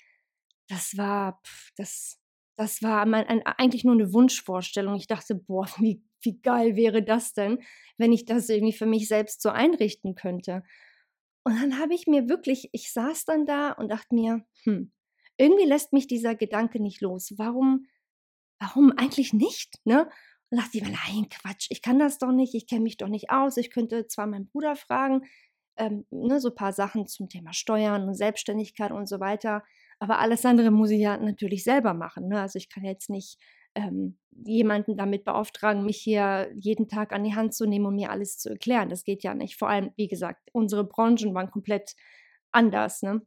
das 0.70 0.96
war, 0.98 1.42
pff, 1.44 1.72
das, 1.76 2.20
das 2.56 2.82
war 2.82 3.06
mein, 3.06 3.26
ein, 3.28 3.42
eigentlich 3.44 3.84
nur 3.84 3.96
eine 3.96 4.14
Wunschvorstellung. 4.14 4.96
Ich 4.96 5.08
dachte, 5.08 5.36
boah, 5.36 5.66
wie, 5.80 6.02
wie 6.22 6.40
geil 6.42 6.76
wäre 6.76 7.04
das 7.04 7.34
denn, 7.34 7.60
wenn 7.98 8.14
ich 8.14 8.26
das 8.26 8.48
irgendwie 8.50 8.74
für 8.74 8.86
mich 8.86 9.08
selbst 9.08 9.42
so 9.42 9.50
einrichten 9.50 10.16
könnte. 10.16 10.64
Und 11.44 11.60
dann 11.62 11.80
habe 11.80 11.96
ich 11.96 12.06
mir 12.06 12.30
wirklich, 12.30 12.70
ich 12.72 12.94
saß 12.94 13.26
dann 13.26 13.46
da 13.46 13.72
und 13.72 13.90
dachte 13.90 14.14
mir, 14.14 14.46
hm, 14.64 14.92
irgendwie 15.38 15.66
lässt 15.66 15.94
mich 15.94 16.06
dieser 16.08 16.36
Gedanke 16.36 16.82
nicht 16.82 17.02
los. 17.02 17.34
Warum, 17.38 17.88
warum 18.60 18.92
eigentlich 18.98 19.34
nicht? 19.34 19.76
Ne? 19.86 20.10
Und 20.52 20.60
dachte 20.60 20.78
ich 20.78 20.84
mir, 20.84 20.92
nein, 20.92 21.30
Quatsch, 21.30 21.68
ich 21.70 21.82
kann 21.82 22.00
das 22.00 22.18
doch 22.18 22.32
nicht, 22.32 22.56
ich 22.56 22.68
kenne 22.68 22.82
mich 22.82 22.98
doch 22.98 23.08
nicht 23.08 23.30
aus. 23.30 23.58
Ich 23.58 23.72
könnte 23.72 24.08
zwar 24.08 24.28
meinen 24.28 24.48
Bruder 24.48 24.76
fragen, 24.76 25.22
ähm, 25.78 26.06
ne, 26.10 26.40
so 26.40 26.50
ein 26.50 26.56
paar 26.56 26.74
Sachen 26.74 27.08
zum 27.08 27.30
Thema 27.30 27.54
Steuern 27.54 28.08
und 28.08 28.16
Selbstständigkeit 28.16 28.92
und 28.92 29.08
so 29.08 29.20
weiter, 29.20 29.64
aber 30.00 30.20
alles 30.20 30.46
andere 30.46 30.72
muss 30.72 30.92
ich 30.92 31.00
ja 31.00 31.18
natürlich 31.18 31.64
selber 31.64 31.94
machen. 31.94 32.28
Ne? 32.28 32.42
Also 32.42 32.58
ich 32.58 32.70
kann 32.70 32.84
jetzt 32.84 33.10
nicht 33.10 33.40
ähm, 33.76 34.18
jemanden 34.32 34.98
damit 34.98 35.24
beauftragen, 35.24 35.86
mich 35.86 35.98
hier 35.98 36.52
jeden 36.56 36.88
Tag 36.88 37.14
an 37.14 37.24
die 37.24 37.36
Hand 37.36 37.54
zu 37.54 37.66
nehmen 37.66 37.86
und 37.86 37.96
mir 37.96 38.12
alles 38.12 38.38
zu 38.38 38.50
erklären. 38.50 38.90
Das 38.90 39.04
geht 39.04 39.24
ja 39.24 39.34
nicht. 39.34 39.58
Vor 39.58 39.70
allem, 39.70 39.92
wie 39.96 40.08
gesagt, 40.08 40.50
unsere 40.54 40.84
Branchen 40.84 41.34
waren 41.34 41.52
komplett 41.52 41.96
anders. 42.52 43.02
Ne? 43.02 43.22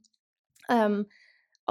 Ähm, 0.68 1.06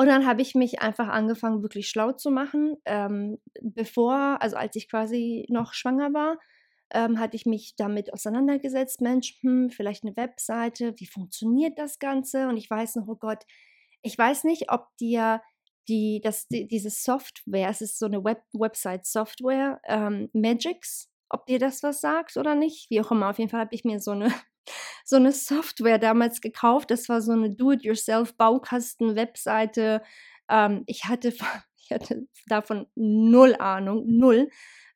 und 0.02 0.08
dann 0.08 0.26
habe 0.26 0.42
ich 0.42 0.56
mich 0.56 0.82
einfach 0.82 1.10
angefangen, 1.10 1.62
wirklich 1.62 1.88
schlau 1.88 2.12
zu 2.12 2.32
machen. 2.32 2.76
Ähm, 2.86 3.38
bevor, 3.62 4.42
also 4.42 4.56
als 4.56 4.76
ich 4.76 4.90
quasi 4.90 5.46
noch 5.48 5.76
schwanger 5.76 6.12
war, 6.12 6.40
ähm, 6.92 7.20
hatte 7.20 7.36
ich 7.36 7.46
mich 7.46 7.76
damit 7.78 8.12
auseinandergesetzt. 8.12 9.02
Mensch, 9.02 9.38
hm, 9.42 9.70
vielleicht 9.70 10.04
eine 10.04 10.18
Webseite, 10.18 10.96
wie 10.98 11.06
funktioniert 11.06 11.78
das 11.78 12.00
Ganze? 12.00 12.48
Und 12.48 12.58
ich 12.58 12.68
weiß 12.68 12.96
noch, 12.96 13.08
oh 13.08 13.16
Gott, 13.16 13.44
ich 14.02 14.18
weiß 14.18 14.46
nicht, 14.46 14.72
ob 14.72 14.88
dir 15.00 15.44
die, 15.88 16.20
das, 16.24 16.48
die, 16.48 16.68
diese 16.68 16.90
Software, 16.90 17.70
es 17.70 17.82
ist 17.82 18.00
so 18.00 18.08
eine 18.08 18.24
Web 18.24 18.42
Website-Software, 18.54 19.82
ähm, 19.86 20.32
Magix, 20.34 21.12
ob 21.30 21.46
dir 21.46 21.60
das 21.60 21.84
was 21.84 22.02
sagt 22.02 22.38
oder 22.38 22.56
nicht, 22.56 22.90
wie 22.90 23.02
auch 23.02 23.12
immer. 23.12 23.30
Auf 23.30 23.38
jeden 23.38 23.52
Fall 23.52 23.60
habe 23.60 23.76
ich 23.76 23.84
mir 23.84 24.00
so 24.00 24.12
eine 24.12 24.34
so 25.06 25.16
eine 25.16 25.32
Software 25.32 26.00
damals 26.00 26.42
gekauft. 26.42 26.92
Das 26.92 27.08
war 27.10 27.22
so 27.22 27.32
eine 27.32 27.56
Do-it-yourself-Baukasten-Webseite. 27.56 30.02
Ähm, 30.50 30.84
ich, 30.88 31.06
hatte, 31.06 31.30
ich 31.78 31.92
hatte 31.92 32.28
davon 32.48 32.88
null 32.96 33.56
Ahnung, 33.56 34.04
null. 34.08 34.50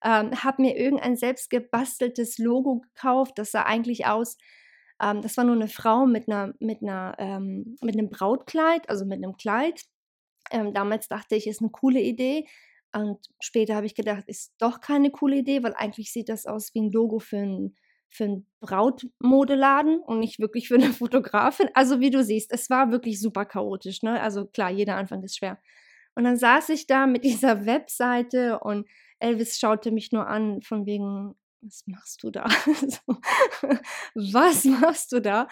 Ähm, 0.04 0.44
habe 0.44 0.62
mir 0.62 0.78
irgendein 0.78 1.16
selbst 1.16 1.50
gebasteltes 1.50 2.38
Logo 2.38 2.82
gekauft. 2.82 3.38
Das 3.38 3.52
sah 3.52 3.64
eigentlich 3.64 4.06
aus, 4.06 4.38
ähm, 5.02 5.22
das 5.22 5.38
war 5.38 5.44
nur 5.44 5.56
eine 5.56 5.68
Frau 5.68 6.06
mit, 6.06 6.30
einer, 6.30 6.54
mit, 6.60 6.82
einer, 6.82 7.16
ähm, 7.18 7.78
mit 7.82 7.96
einem 7.96 8.10
Brautkleid, 8.10 8.90
also 8.90 9.06
mit 9.06 9.24
einem 9.24 9.38
Kleid. 9.38 9.84
Ähm, 10.52 10.74
damals 10.74 11.08
dachte 11.08 11.36
ich, 11.36 11.48
ist 11.48 11.62
eine 11.62 11.72
coole 11.72 12.02
Idee. 12.02 12.48
Und 12.94 13.28
später 13.42 13.76
habe 13.76 13.88
ich 13.88 13.96
gedacht, 13.96 14.24
ist 14.28 14.54
doch 14.58 14.80
keine 14.80 15.12
coole 15.12 15.38
Idee, 15.38 15.64
weil 15.64 15.74
eigentlich 15.76 16.14
sieht 16.14 16.30
das 16.30 16.46
aus 16.46 16.74
wie 16.74 16.82
ein 16.82 16.92
Logo 16.92 17.20
für 17.20 17.38
ein 17.38 17.76
für 18.10 18.26
einen 18.26 18.48
Brautmodeladen 18.62 20.00
und 20.00 20.20
nicht 20.20 20.40
wirklich 20.40 20.68
für 20.68 20.76
eine 20.76 20.94
Fotografin. 20.94 21.70
Also 21.74 22.00
wie 22.00 22.10
du 22.10 22.24
siehst, 22.24 22.52
es 22.52 22.70
war 22.70 22.92
wirklich 22.92 23.20
super 23.20 23.46
chaotisch. 23.46 24.02
Ne? 24.04 24.20
Also 24.22 24.46
klar, 24.46 24.72
jeder 24.72 24.96
Anfang 24.96 25.24
ist 25.24 25.38
schwer. 25.38 25.60
Und 26.16 26.24
dann 26.24 26.38
saß 26.38 26.70
ich 26.70 26.88
da 26.88 27.08
mit 27.08 27.24
dieser 27.26 27.66
Webseite 27.66 28.60
und 28.60 28.88
Elvis 29.20 29.60
schaute 29.60 29.92
mich 29.92 30.12
nur 30.12 30.28
an 30.28 30.62
von 30.62 30.86
wegen, 30.86 31.36
was 31.62 31.84
machst 31.88 32.24
du 32.24 32.32
da? 32.32 32.46
was 34.14 34.66
machst 34.66 35.12
du 35.12 35.20
da? 35.20 35.48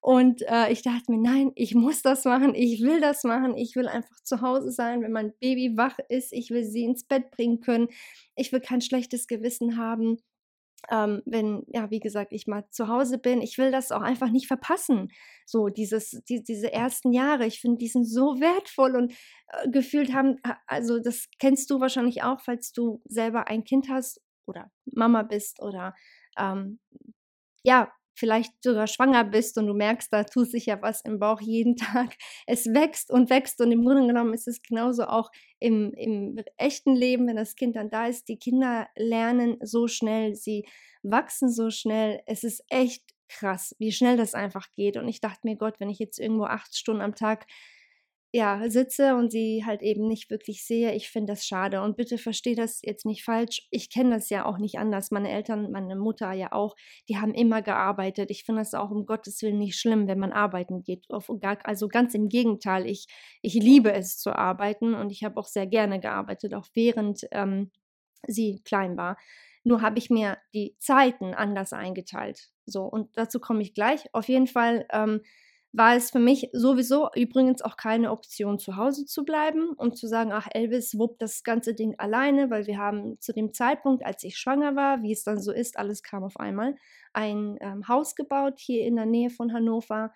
Und 0.00 0.42
äh, 0.42 0.70
ich 0.70 0.82
dachte 0.82 1.10
mir, 1.10 1.18
nein, 1.18 1.50
ich 1.56 1.74
muss 1.74 2.02
das 2.02 2.24
machen, 2.24 2.54
ich 2.54 2.80
will 2.82 3.00
das 3.00 3.24
machen, 3.24 3.56
ich 3.56 3.74
will 3.74 3.88
einfach 3.88 4.20
zu 4.22 4.40
Hause 4.40 4.70
sein, 4.70 5.02
wenn 5.02 5.12
mein 5.12 5.32
Baby 5.40 5.76
wach 5.76 5.98
ist, 6.08 6.32
ich 6.32 6.50
will 6.50 6.64
sie 6.64 6.84
ins 6.84 7.04
Bett 7.04 7.30
bringen 7.32 7.60
können, 7.60 7.88
ich 8.36 8.52
will 8.52 8.60
kein 8.60 8.80
schlechtes 8.80 9.26
Gewissen 9.26 9.76
haben. 9.76 10.18
Ähm, 10.90 11.22
wenn, 11.26 11.64
ja, 11.68 11.90
wie 11.90 12.00
gesagt, 12.00 12.32
ich 12.32 12.46
mal 12.46 12.64
zu 12.70 12.88
Hause 12.88 13.18
bin, 13.18 13.42
ich 13.42 13.58
will 13.58 13.70
das 13.70 13.92
auch 13.92 14.00
einfach 14.00 14.30
nicht 14.30 14.46
verpassen. 14.46 15.08
So, 15.44 15.68
dieses, 15.68 16.22
die, 16.28 16.42
diese 16.42 16.72
ersten 16.72 17.12
Jahre, 17.12 17.46
ich 17.46 17.60
finde, 17.60 17.78
die 17.78 17.88
sind 17.88 18.04
so 18.04 18.40
wertvoll 18.40 18.96
und 18.96 19.12
äh, 19.48 19.68
gefühlt 19.70 20.14
haben, 20.14 20.36
also 20.66 21.00
das 21.00 21.28
kennst 21.38 21.70
du 21.70 21.80
wahrscheinlich 21.80 22.22
auch, 22.22 22.40
falls 22.40 22.72
du 22.72 23.02
selber 23.06 23.48
ein 23.48 23.64
Kind 23.64 23.88
hast 23.90 24.20
oder 24.46 24.70
Mama 24.86 25.22
bist 25.24 25.60
oder 25.60 25.94
ähm, 26.38 26.78
ja, 27.64 27.92
vielleicht 28.18 28.52
sogar 28.62 28.86
schwanger 28.86 29.24
bist 29.24 29.56
und 29.58 29.66
du 29.66 29.74
merkst, 29.74 30.12
da 30.12 30.24
tut 30.24 30.50
sich 30.50 30.66
ja 30.66 30.82
was 30.82 31.00
im 31.02 31.18
Bauch 31.18 31.40
jeden 31.40 31.76
Tag. 31.76 32.14
Es 32.46 32.66
wächst 32.66 33.10
und 33.10 33.30
wächst 33.30 33.60
und 33.60 33.72
im 33.72 33.84
Grunde 33.84 34.06
genommen 34.06 34.34
ist 34.34 34.48
es 34.48 34.60
genauso 34.62 35.04
auch 35.04 35.30
im, 35.60 35.92
im 35.94 36.36
echten 36.56 36.94
Leben, 36.94 37.26
wenn 37.26 37.36
das 37.36 37.56
Kind 37.56 37.76
dann 37.76 37.90
da 37.90 38.06
ist. 38.06 38.28
Die 38.28 38.38
Kinder 38.38 38.88
lernen 38.96 39.56
so 39.62 39.86
schnell, 39.86 40.34
sie 40.34 40.64
wachsen 41.02 41.50
so 41.50 41.70
schnell. 41.70 42.20
Es 42.26 42.44
ist 42.44 42.62
echt 42.68 43.02
krass, 43.28 43.74
wie 43.78 43.92
schnell 43.92 44.16
das 44.16 44.34
einfach 44.34 44.70
geht. 44.72 44.96
Und 44.96 45.08
ich 45.08 45.20
dachte 45.20 45.40
mir, 45.44 45.56
Gott, 45.56 45.78
wenn 45.78 45.90
ich 45.90 45.98
jetzt 45.98 46.18
irgendwo 46.18 46.44
acht 46.44 46.76
Stunden 46.76 47.02
am 47.02 47.14
Tag 47.14 47.46
ja, 48.30 48.68
sitze 48.68 49.14
und 49.16 49.30
sie 49.32 49.64
halt 49.64 49.80
eben 49.82 50.06
nicht 50.06 50.30
wirklich 50.30 50.62
sehe. 50.64 50.94
Ich 50.94 51.08
finde 51.08 51.32
das 51.32 51.46
schade. 51.46 51.80
Und 51.82 51.96
bitte 51.96 52.18
verstehe 52.18 52.54
das 52.54 52.80
jetzt 52.82 53.06
nicht 53.06 53.24
falsch. 53.24 53.66
Ich 53.70 53.88
kenne 53.90 54.10
das 54.16 54.28
ja 54.28 54.44
auch 54.44 54.58
nicht 54.58 54.78
anders. 54.78 55.10
Meine 55.10 55.30
Eltern, 55.30 55.70
meine 55.70 55.96
Mutter 55.96 56.32
ja 56.32 56.52
auch, 56.52 56.76
die 57.08 57.16
haben 57.16 57.32
immer 57.32 57.62
gearbeitet. 57.62 58.30
Ich 58.30 58.44
finde 58.44 58.60
das 58.60 58.74
auch 58.74 58.90
um 58.90 59.06
Gottes 59.06 59.40
Willen 59.40 59.58
nicht 59.58 59.78
schlimm, 59.80 60.08
wenn 60.08 60.18
man 60.18 60.32
arbeiten 60.32 60.82
geht. 60.82 61.06
Also 61.62 61.88
ganz 61.88 62.14
im 62.14 62.28
Gegenteil. 62.28 62.86
Ich, 62.86 63.06
ich 63.40 63.54
liebe 63.54 63.92
es 63.94 64.18
zu 64.18 64.36
arbeiten 64.36 64.94
und 64.94 65.10
ich 65.10 65.24
habe 65.24 65.40
auch 65.40 65.46
sehr 65.46 65.66
gerne 65.66 65.98
gearbeitet, 65.98 66.52
auch 66.52 66.66
während 66.74 67.26
ähm, 67.32 67.70
sie 68.26 68.60
klein 68.62 68.98
war. 68.98 69.16
Nur 69.64 69.80
habe 69.80 69.98
ich 69.98 70.10
mir 70.10 70.36
die 70.52 70.76
Zeiten 70.78 71.32
anders 71.32 71.72
eingeteilt. 71.72 72.50
So, 72.66 72.84
und 72.84 73.08
dazu 73.16 73.40
komme 73.40 73.62
ich 73.62 73.72
gleich. 73.72 74.04
Auf 74.12 74.28
jeden 74.28 74.46
Fall. 74.48 74.86
Ähm, 74.92 75.22
war 75.72 75.94
es 75.94 76.10
für 76.10 76.18
mich 76.18 76.48
sowieso 76.52 77.10
übrigens 77.14 77.62
auch 77.62 77.76
keine 77.76 78.10
Option, 78.10 78.58
zu 78.58 78.76
Hause 78.76 79.04
zu 79.04 79.24
bleiben 79.24 79.70
und 79.76 79.96
zu 79.98 80.06
sagen, 80.06 80.32
ach, 80.32 80.48
Elvis 80.50 80.98
wuppt 80.98 81.20
das 81.20 81.42
ganze 81.42 81.74
Ding 81.74 81.94
alleine, 81.98 82.50
weil 82.50 82.66
wir 82.66 82.78
haben 82.78 83.20
zu 83.20 83.32
dem 83.32 83.52
Zeitpunkt, 83.52 84.04
als 84.04 84.24
ich 84.24 84.38
schwanger 84.38 84.76
war, 84.76 85.02
wie 85.02 85.12
es 85.12 85.24
dann 85.24 85.40
so 85.40 85.52
ist, 85.52 85.78
alles 85.78 86.02
kam 86.02 86.24
auf 86.24 86.38
einmal, 86.38 86.76
ein 87.12 87.58
ähm, 87.60 87.86
Haus 87.86 88.14
gebaut 88.14 88.58
hier 88.58 88.86
in 88.86 88.96
der 88.96 89.06
Nähe 89.06 89.30
von 89.30 89.52
Hannover. 89.52 90.12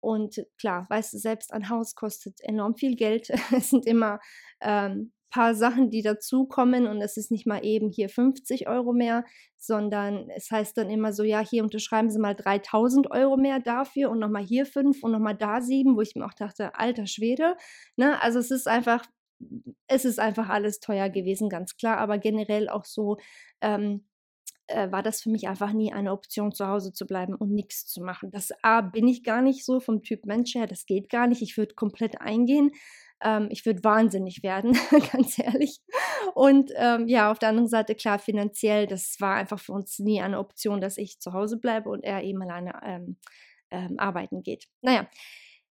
Und 0.00 0.44
klar, 0.58 0.86
weißt 0.88 1.14
du, 1.14 1.18
selbst 1.18 1.52
ein 1.52 1.68
Haus 1.68 1.94
kostet 1.94 2.40
enorm 2.40 2.74
viel 2.74 2.96
Geld. 2.96 3.30
es 3.56 3.70
sind 3.70 3.86
immer 3.86 4.20
ähm, 4.60 5.12
paar 5.30 5.54
Sachen, 5.54 5.90
die 5.90 6.02
dazukommen 6.02 6.86
und 6.86 7.00
es 7.00 7.16
ist 7.16 7.30
nicht 7.30 7.46
mal 7.46 7.64
eben 7.64 7.90
hier 7.90 8.08
50 8.08 8.68
Euro 8.68 8.92
mehr, 8.92 9.24
sondern 9.56 10.30
es 10.30 10.50
heißt 10.50 10.76
dann 10.76 10.90
immer 10.90 11.12
so, 11.12 11.22
ja, 11.24 11.40
hier 11.40 11.62
unterschreiben 11.62 12.10
Sie 12.10 12.18
mal 12.18 12.34
3000 12.34 13.10
Euro 13.10 13.36
mehr 13.36 13.60
dafür 13.60 14.10
und 14.10 14.18
nochmal 14.18 14.44
hier 14.44 14.66
fünf 14.66 15.02
und 15.02 15.12
nochmal 15.12 15.36
da 15.36 15.60
sieben, 15.60 15.96
wo 15.96 16.00
ich 16.00 16.14
mir 16.14 16.26
auch 16.26 16.34
dachte, 16.34 16.74
alter 16.76 17.06
Schwede, 17.06 17.56
ne, 17.96 18.20
also 18.22 18.38
es 18.38 18.50
ist 18.50 18.68
einfach, 18.68 19.04
es 19.88 20.04
ist 20.04 20.18
einfach 20.18 20.48
alles 20.48 20.80
teuer 20.80 21.08
gewesen, 21.10 21.48
ganz 21.48 21.76
klar, 21.76 21.98
aber 21.98 22.18
generell 22.18 22.68
auch 22.68 22.84
so, 22.84 23.18
ähm, 23.60 24.06
äh, 24.68 24.90
war 24.90 25.02
das 25.02 25.22
für 25.22 25.30
mich 25.30 25.48
einfach 25.48 25.72
nie 25.72 25.92
eine 25.92 26.12
Option, 26.12 26.52
zu 26.52 26.66
Hause 26.66 26.92
zu 26.92 27.06
bleiben 27.06 27.34
und 27.34 27.52
nichts 27.52 27.86
zu 27.86 28.02
machen. 28.02 28.30
Das 28.30 28.50
A, 28.62 28.80
bin 28.80 29.06
ich 29.06 29.22
gar 29.22 29.42
nicht 29.42 29.64
so 29.64 29.80
vom 29.80 30.02
Typ 30.02 30.26
Mensch 30.26 30.54
her, 30.54 30.66
das 30.66 30.86
geht 30.86 31.08
gar 31.08 31.26
nicht. 31.26 31.42
Ich 31.42 31.56
würde 31.56 31.74
komplett 31.74 32.20
eingehen. 32.20 32.72
Ähm, 33.22 33.48
ich 33.50 33.64
würde 33.64 33.82
wahnsinnig 33.84 34.42
werden, 34.42 34.72
ganz 35.12 35.38
ehrlich. 35.38 35.80
Und 36.34 36.70
ähm, 36.76 37.08
ja, 37.08 37.30
auf 37.30 37.38
der 37.38 37.50
anderen 37.50 37.68
Seite, 37.68 37.94
klar, 37.94 38.18
finanziell, 38.18 38.86
das 38.86 39.16
war 39.20 39.36
einfach 39.36 39.58
für 39.58 39.72
uns 39.72 39.98
nie 39.98 40.20
eine 40.20 40.38
Option, 40.38 40.80
dass 40.80 40.98
ich 40.98 41.20
zu 41.20 41.32
Hause 41.32 41.58
bleibe 41.58 41.88
und 41.88 42.04
er 42.04 42.22
eben 42.22 42.42
alleine 42.42 42.72
ähm, 42.84 43.16
ähm 43.70 43.94
arbeiten 43.98 44.42
geht. 44.42 44.68
Naja, 44.82 45.08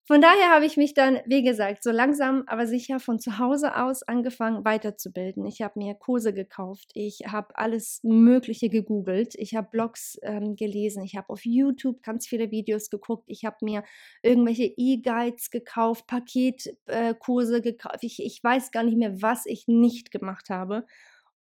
von 0.07 0.21
daher 0.21 0.51
habe 0.51 0.65
ich 0.65 0.77
mich 0.77 0.93
dann, 0.93 1.19
wie 1.25 1.43
gesagt, 1.43 1.83
so 1.83 1.91
langsam, 1.91 2.43
aber 2.47 2.65
sicher 2.65 3.01
von 3.01 3.19
zu 3.19 3.39
Hause 3.39 3.75
aus 3.75 4.03
angefangen 4.03 4.63
weiterzubilden. 4.63 5.45
Ich 5.45 5.61
habe 5.61 5.77
mir 5.77 5.95
Kurse 5.95 6.33
gekauft, 6.33 6.91
ich 6.93 7.23
habe 7.27 7.57
alles 7.57 7.99
Mögliche 8.03 8.69
gegoogelt, 8.69 9.35
ich 9.35 9.53
habe 9.53 9.67
Blogs 9.69 10.17
ähm, 10.21 10.55
gelesen, 10.55 11.03
ich 11.03 11.17
habe 11.17 11.29
auf 11.29 11.43
YouTube 11.43 12.01
ganz 12.03 12.25
viele 12.25 12.51
Videos 12.51 12.89
geguckt, 12.89 13.25
ich 13.27 13.43
habe 13.43 13.57
mir 13.63 13.83
irgendwelche 14.23 14.71
E-Guides 14.77 15.51
gekauft, 15.51 16.07
Paketkurse 16.07 17.57
äh, 17.57 17.61
gekauft. 17.61 17.99
Ich, 18.01 18.23
ich 18.23 18.41
weiß 18.41 18.71
gar 18.71 18.83
nicht 18.83 18.97
mehr, 18.97 19.21
was 19.21 19.45
ich 19.45 19.67
nicht 19.67 20.11
gemacht 20.11 20.49
habe, 20.49 20.85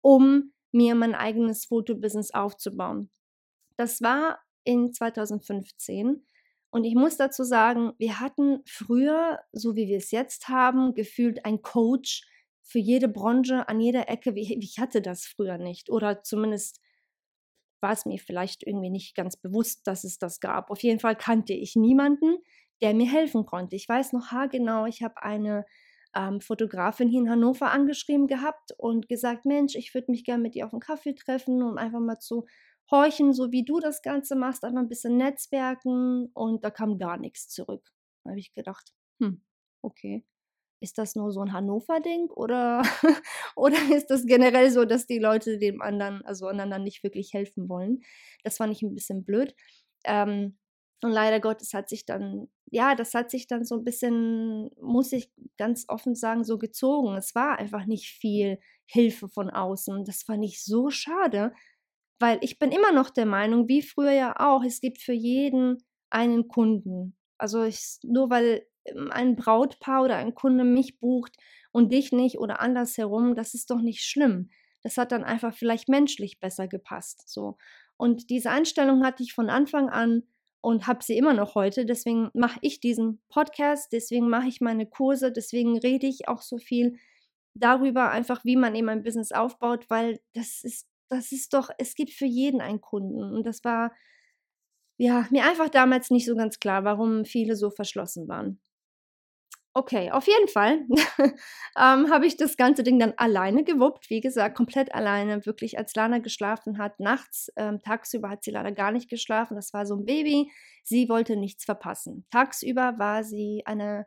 um 0.01 0.51
mir 0.73 0.95
mein 0.95 1.15
eigenes 1.15 1.63
Fotobusiness 1.63 2.33
aufzubauen. 2.33 3.09
Das 3.77 4.01
war 4.01 4.39
in 4.65 4.91
2015 4.91 6.25
und 6.71 6.83
ich 6.83 6.95
muss 6.95 7.17
dazu 7.17 7.43
sagen, 7.43 7.93
wir 7.97 8.19
hatten 8.19 8.61
früher, 8.65 9.39
so 9.51 9.75
wie 9.75 9.87
wir 9.87 9.97
es 9.97 10.11
jetzt 10.11 10.49
haben, 10.49 10.93
gefühlt 10.93 11.45
ein 11.45 11.61
Coach 11.61 12.27
für 12.61 12.79
jede 12.79 13.07
Branche 13.07 13.67
an 13.67 13.79
jeder 13.79 14.07
Ecke. 14.09 14.33
Ich 14.35 14.77
hatte 14.79 15.01
das 15.01 15.25
früher 15.25 15.57
nicht. 15.57 15.89
Oder 15.89 16.21
zumindest 16.21 16.79
war 17.81 17.93
es 17.93 18.05
mir 18.05 18.19
vielleicht 18.19 18.63
irgendwie 18.63 18.91
nicht 18.91 19.15
ganz 19.15 19.37
bewusst, 19.37 19.87
dass 19.87 20.03
es 20.03 20.19
das 20.19 20.39
gab. 20.39 20.69
Auf 20.69 20.83
jeden 20.83 20.99
Fall 20.99 21.15
kannte 21.15 21.53
ich 21.53 21.75
niemanden, 21.75 22.37
der 22.81 22.93
mir 22.93 23.11
helfen 23.11 23.45
konnte. 23.45 23.75
Ich 23.75 23.89
weiß 23.89 24.13
noch 24.13 24.27
haargenau, 24.27 24.85
ich 24.85 25.01
habe 25.01 25.23
eine 25.23 25.65
ähm, 26.15 26.41
Fotografin 26.41 27.09
hier 27.09 27.21
in 27.21 27.29
Hannover 27.29 27.71
angeschrieben 27.71 28.27
gehabt 28.27 28.73
und 28.77 29.07
gesagt, 29.07 29.45
Mensch, 29.45 29.75
ich 29.75 29.93
würde 29.93 30.11
mich 30.11 30.23
gerne 30.23 30.43
mit 30.43 30.55
dir 30.55 30.65
auf 30.65 30.73
einen 30.73 30.81
Kaffee 30.81 31.13
treffen, 31.15 31.63
um 31.63 31.77
einfach 31.77 31.99
mal 31.99 32.19
zu 32.19 32.45
horchen, 32.91 33.33
so 33.33 33.51
wie 33.51 33.63
du 33.63 33.79
das 33.79 34.01
Ganze 34.01 34.35
machst, 34.35 34.63
einfach 34.63 34.79
ein 34.81 34.89
bisschen 34.89 35.17
netzwerken 35.17 36.29
und 36.33 36.63
da 36.63 36.71
kam 36.71 36.97
gar 36.97 37.17
nichts 37.17 37.49
zurück. 37.49 37.91
Da 38.23 38.31
habe 38.31 38.39
ich 38.39 38.53
gedacht, 38.53 38.93
hm, 39.21 39.43
okay. 39.81 40.25
Ist 40.81 40.97
das 40.97 41.15
nur 41.15 41.31
so 41.33 41.41
ein 41.41 41.51
Hannover-Ding 41.53 42.29
oder, 42.29 42.83
oder 43.57 43.77
ist 43.93 44.07
das 44.07 44.25
generell 44.25 44.71
so, 44.71 44.85
dass 44.85 45.07
die 45.07 45.19
Leute 45.19 45.57
dem 45.57 45.81
anderen, 45.81 46.23
also 46.25 46.47
einander 46.47 46.79
nicht 46.79 47.03
wirklich 47.03 47.33
helfen 47.33 47.67
wollen? 47.69 48.01
Das 48.43 48.57
fand 48.57 48.73
ich 48.73 48.81
ein 48.81 48.93
bisschen 48.95 49.25
blöd. 49.25 49.55
Ähm, 50.05 50.57
und 51.01 51.11
leider 51.11 51.39
Gottes 51.39 51.73
hat 51.73 51.89
sich 51.89 52.05
dann, 52.05 52.47
ja, 52.71 52.95
das 52.95 53.13
hat 53.13 53.31
sich 53.31 53.47
dann 53.47 53.65
so 53.65 53.75
ein 53.75 53.83
bisschen, 53.83 54.69
muss 54.81 55.11
ich 55.13 55.31
ganz 55.57 55.85
offen 55.89 56.15
sagen, 56.15 56.43
so 56.43 56.57
gezogen. 56.57 57.15
Es 57.17 57.35
war 57.35 57.59
einfach 57.59 57.85
nicht 57.85 58.09
viel 58.11 58.59
Hilfe 58.85 59.29
von 59.29 59.49
außen. 59.49 60.03
Das 60.05 60.23
fand 60.23 60.43
ich 60.45 60.63
so 60.63 60.89
schade, 60.89 61.53
weil 62.19 62.37
ich 62.41 62.59
bin 62.59 62.71
immer 62.71 62.91
noch 62.91 63.09
der 63.09 63.25
Meinung, 63.25 63.67
wie 63.67 63.81
früher 63.81 64.11
ja 64.11 64.35
auch, 64.39 64.63
es 64.63 64.81
gibt 64.81 65.01
für 65.01 65.13
jeden 65.13 65.77
einen 66.09 66.47
Kunden. 66.47 67.15
Also 67.37 67.63
ich, 67.63 67.99
nur 68.03 68.29
weil 68.29 68.65
ähm, 68.85 69.09
ein 69.11 69.35
Brautpaar 69.35 70.03
oder 70.03 70.17
ein 70.17 70.35
Kunde 70.35 70.63
mich 70.63 70.99
bucht 70.99 71.35
und 71.71 71.91
dich 71.91 72.11
nicht 72.11 72.39
oder 72.39 72.59
andersherum, 72.59 73.35
das 73.35 73.53
ist 73.53 73.69
doch 73.69 73.81
nicht 73.81 74.03
schlimm. 74.03 74.49
Das 74.81 74.97
hat 74.97 75.11
dann 75.11 75.23
einfach 75.23 75.53
vielleicht 75.53 75.89
menschlich 75.89 76.39
besser 76.39 76.67
gepasst. 76.67 77.29
So. 77.29 77.57
Und 77.97 78.29
diese 78.29 78.49
Einstellung 78.49 79.03
hatte 79.03 79.23
ich 79.23 79.33
von 79.33 79.49
Anfang 79.49 79.89
an 79.89 80.23
und 80.61 80.87
habe 80.87 81.03
sie 81.03 81.17
immer 81.17 81.33
noch 81.33 81.55
heute. 81.55 81.85
Deswegen 81.85 82.29
mache 82.33 82.59
ich 82.61 82.79
diesen 82.79 83.21
Podcast, 83.29 83.91
deswegen 83.91 84.29
mache 84.29 84.47
ich 84.47 84.61
meine 84.61 84.85
Kurse, 84.85 85.31
deswegen 85.31 85.77
rede 85.77 86.07
ich 86.07 86.27
auch 86.27 86.41
so 86.41 86.57
viel 86.57 86.97
darüber, 87.53 88.09
einfach 88.09 88.43
wie 88.45 88.55
man 88.55 88.75
eben 88.75 88.89
ein 88.89 89.03
Business 89.03 89.31
aufbaut, 89.31 89.89
weil 89.89 90.19
das 90.33 90.63
ist 90.63 90.87
das 91.09 91.31
ist 91.31 91.53
doch, 91.53 91.69
es 91.77 91.95
gibt 91.95 92.11
für 92.11 92.25
jeden 92.25 92.61
einen 92.61 92.81
Kunden. 92.81 93.23
Und 93.23 93.45
das 93.45 93.63
war 93.63 93.91
ja 94.97 95.27
mir 95.31 95.45
einfach 95.45 95.69
damals 95.69 96.09
nicht 96.11 96.25
so 96.25 96.35
ganz 96.35 96.59
klar, 96.59 96.83
warum 96.83 97.25
viele 97.25 97.55
so 97.55 97.69
verschlossen 97.71 98.27
waren. 98.27 98.59
Okay, 99.75 100.11
auf 100.11 100.27
jeden 100.27 100.47
Fall 100.47 100.85
ähm, 101.77 102.09
habe 102.11 102.25
ich 102.25 102.37
das 102.37 102.57
ganze 102.57 102.83
Ding 102.83 102.99
dann 102.99 103.13
alleine 103.17 103.63
gewuppt. 103.63 104.09
Wie 104.09 104.19
gesagt, 104.19 104.57
komplett 104.57 104.93
alleine, 104.93 105.45
wirklich 105.45 105.77
als 105.77 105.93
Lana 105.95 106.17
geschlafen 106.17 106.79
hat. 106.79 106.99
Nachts, 106.99 107.51
ähm, 107.55 107.79
tagsüber 107.79 108.29
hat 108.29 108.43
sie 108.43 108.51
leider 108.51 108.71
gar 108.71 108.91
nicht 108.91 109.09
geschlafen. 109.09 109.55
Das 109.55 109.71
war 109.73 109.85
so 109.85 109.95
ein 109.95 110.05
Baby. 110.05 110.51
Sie 110.83 111.07
wollte 111.07 111.35
nichts 111.35 111.65
verpassen. 111.65 112.25
Tagsüber 112.31 112.95
war 112.97 113.23
sie 113.23 113.61
eine 113.65 114.05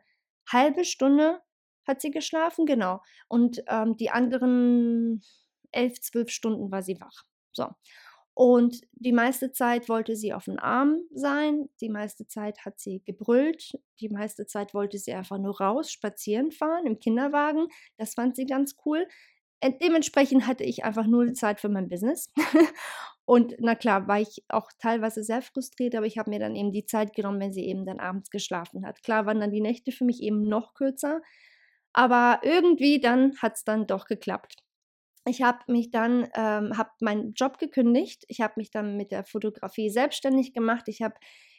halbe 0.51 0.83
Stunde, 0.83 1.39
hat 1.87 2.01
sie 2.01 2.11
geschlafen, 2.11 2.65
genau. 2.65 3.01
Und 3.29 3.63
ähm, 3.67 3.95
die 3.95 4.09
anderen 4.09 5.21
elf, 5.73 5.99
zwölf 6.01 6.29
Stunden 6.29 6.71
war 6.71 6.83
sie 6.83 6.99
wach. 6.99 7.25
So. 7.51 7.67
Und 8.35 8.81
die 8.93 9.11
meiste 9.11 9.51
Zeit 9.51 9.89
wollte 9.89 10.15
sie 10.15 10.33
auf 10.33 10.45
dem 10.45 10.57
Arm 10.57 11.01
sein, 11.13 11.69
die 11.81 11.89
meiste 11.89 12.27
Zeit 12.27 12.65
hat 12.65 12.79
sie 12.79 13.03
gebrüllt, 13.05 13.77
die 13.99 14.09
meiste 14.09 14.47
Zeit 14.47 14.73
wollte 14.73 14.97
sie 14.97 15.13
einfach 15.13 15.37
nur 15.37 15.59
raus, 15.59 15.91
spazieren 15.91 16.51
fahren 16.51 16.87
im 16.87 16.99
Kinderwagen. 16.99 17.67
Das 17.97 18.15
fand 18.15 18.35
sie 18.35 18.47
ganz 18.47 18.75
cool. 18.85 19.07
Dementsprechend 19.81 20.47
hatte 20.47 20.63
ich 20.63 20.83
einfach 20.83 21.05
null 21.05 21.33
Zeit 21.33 21.61
für 21.61 21.69
mein 21.69 21.89
Business. 21.89 22.33
Und 23.25 23.55
na 23.59 23.75
klar, 23.75 24.07
war 24.07 24.19
ich 24.19 24.43
auch 24.49 24.69
teilweise 24.79 25.23
sehr 25.23 25.41
frustriert, 25.41 25.95
aber 25.95 26.05
ich 26.05 26.17
habe 26.17 26.29
mir 26.29 26.39
dann 26.39 26.55
eben 26.55 26.71
die 26.71 26.85
Zeit 26.85 27.13
genommen, 27.13 27.39
wenn 27.39 27.53
sie 27.53 27.65
eben 27.65 27.85
dann 27.85 27.99
abends 27.99 28.29
geschlafen 28.31 28.85
hat. 28.85 29.01
Klar 29.03 29.25
waren 29.25 29.39
dann 29.39 29.51
die 29.51 29.61
Nächte 29.61 29.91
für 29.93 30.03
mich 30.03 30.21
eben 30.21 30.41
noch 30.41 30.73
kürzer, 30.73 31.21
aber 31.93 32.41
irgendwie 32.43 32.99
dann 32.99 33.37
hat 33.37 33.55
es 33.55 33.63
dann 33.63 33.87
doch 33.87 34.07
geklappt. 34.07 34.63
Ich 35.25 35.41
habe 35.41 35.59
mich 35.67 35.89
dann, 35.89 36.27
ähm, 36.35 36.77
habe 36.77 36.89
meinen 36.99 37.33
Job 37.33 37.57
gekündigt. 37.57 38.25
Ich 38.27 38.41
habe 38.41 38.53
mich 38.57 38.71
dann 38.71 38.97
mit 38.97 39.11
der 39.11 39.23
Fotografie 39.23 39.89
selbstständig 39.89 40.53
gemacht. 40.53 40.87
Ich 40.87 41.01
habe 41.01 41.15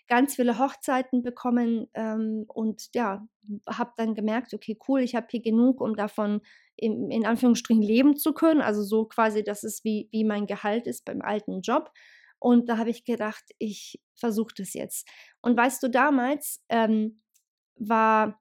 ganz 0.06 0.36
viele 0.36 0.58
Hochzeiten 0.58 1.22
bekommen 1.22 1.88
ähm, 1.94 2.44
und 2.48 2.90
ja, 2.94 3.26
habe 3.68 3.92
dann 3.96 4.14
gemerkt, 4.14 4.52
okay, 4.52 4.78
cool, 4.88 5.00
ich 5.00 5.14
habe 5.14 5.26
hier 5.30 5.40
genug, 5.40 5.80
um 5.80 5.96
davon 5.96 6.42
in, 6.76 7.10
in, 7.10 7.24
Anführungsstrichen 7.24 7.82
leben 7.82 8.16
zu 8.16 8.34
können. 8.34 8.60
Also 8.60 8.82
so 8.82 9.06
quasi, 9.06 9.42
dass 9.42 9.64
es 9.64 9.82
wie, 9.84 10.08
wie 10.12 10.24
mein 10.24 10.46
Gehalt 10.46 10.86
ist 10.86 11.04
beim 11.04 11.22
alten 11.22 11.62
Job. 11.62 11.90
Und 12.38 12.68
da 12.68 12.76
habe 12.76 12.90
ich 12.90 13.04
gedacht, 13.04 13.44
ich 13.58 14.00
versuche 14.14 14.52
das 14.56 14.74
jetzt. 14.74 15.08
Und 15.40 15.56
weißt 15.56 15.82
du, 15.82 15.88
damals 15.88 16.62
ähm, 16.68 17.22
war 17.76 18.40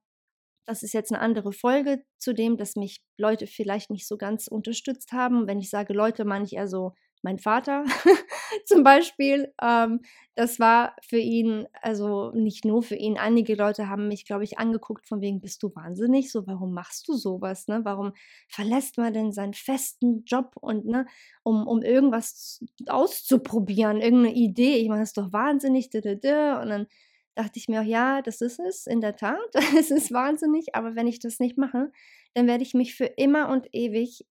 das 0.66 0.84
ist 0.84 0.94
jetzt 0.94 1.12
eine 1.12 1.22
andere 1.22 1.52
Folge 1.54 2.04
zu 2.18 2.34
dem, 2.34 2.58
dass 2.58 2.76
mich 2.76 3.04
Leute 3.18 3.48
vielleicht 3.48 3.90
nicht 3.90 4.08
so 4.08 4.18
ganz 4.18 4.48
unterstützt 4.48 5.12
haben. 5.12 5.48
Wenn 5.48 5.60
ich 5.60 5.70
sage 5.70 5.94
Leute, 5.94 6.26
meine 6.26 6.46
ich 6.46 6.54
eher 6.54 6.68
so 6.68 6.94
mein 7.24 7.40
Vater 7.40 7.86
zum 8.66 8.84
Beispiel. 8.84 9.52
Ähm, 9.62 10.02
das 10.36 10.60
war 10.60 10.96
für 11.02 11.18
ihn, 11.18 11.68
also 11.82 12.32
nicht 12.32 12.66
nur 12.66 12.84
für 12.84 12.96
ihn, 12.96 13.18
einige 13.18 13.56
Leute 13.56 13.88
haben 13.90 14.08
mich, 14.08 14.26
glaube 14.26 14.44
ich, 14.44 14.60
angeguckt 14.60 15.08
von 15.08 15.22
wegen, 15.22 15.40
bist 15.40 15.64
du 15.64 15.74
wahnsinnig? 15.74 16.32
So, 16.32 16.46
warum 16.46 16.74
machst 16.74 17.08
du 17.08 17.14
sowas? 17.14 17.68
Ne? 17.68 17.82
Warum 17.84 18.14
verlässt 18.50 18.98
man 18.98 19.14
denn 19.14 19.32
seinen 19.32 19.54
festen 19.54 20.24
Job 20.26 20.56
und 20.60 20.86
ne, 20.86 21.06
um, 21.44 21.66
um 21.66 21.82
irgendwas 21.82 22.64
auszuprobieren, 22.88 24.02
irgendeine 24.02 24.36
Idee? 24.36 24.76
Ich 24.76 24.90
meine, 24.90 25.02
das 25.02 25.10
ist 25.10 25.18
doch 25.18 25.32
wahnsinnig. 25.32 25.90
Und 25.94 26.70
dann 26.70 26.88
dachte 27.36 27.60
ich 27.60 27.68
mir 27.68 27.82
auch, 27.82 27.86
ja, 27.86 28.22
das 28.22 28.42
ist 28.42 28.60
es, 28.60 28.88
in 28.88 29.02
der 29.02 29.16
Tat, 29.16 29.40
es 29.78 29.92
ist 29.92 30.12
wahnsinnig, 30.12 30.76
aber 30.76 30.96
wenn 30.96 31.08
ich 31.08 31.20
das 31.20 31.40
nicht 31.40 31.58
mache, 31.58 31.92
dann 32.34 32.48
werde 32.48 32.64
ich 32.64 32.74
mich 32.74 32.96
für 32.96 33.06
immer 33.06 33.50
und 33.50 33.68
ewig, 33.74 34.26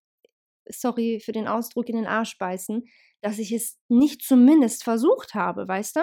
sorry 0.68 1.20
für 1.20 1.32
den 1.32 1.48
Ausdruck, 1.48 1.88
in 1.88 1.96
den 1.96 2.06
Arsch 2.06 2.38
beißen, 2.38 2.84
dass 3.20 3.38
ich 3.38 3.52
es 3.52 3.78
nicht 3.88 4.22
zumindest 4.22 4.84
versucht 4.84 5.34
habe, 5.34 5.68
weißt 5.68 5.96
du? 5.96 6.00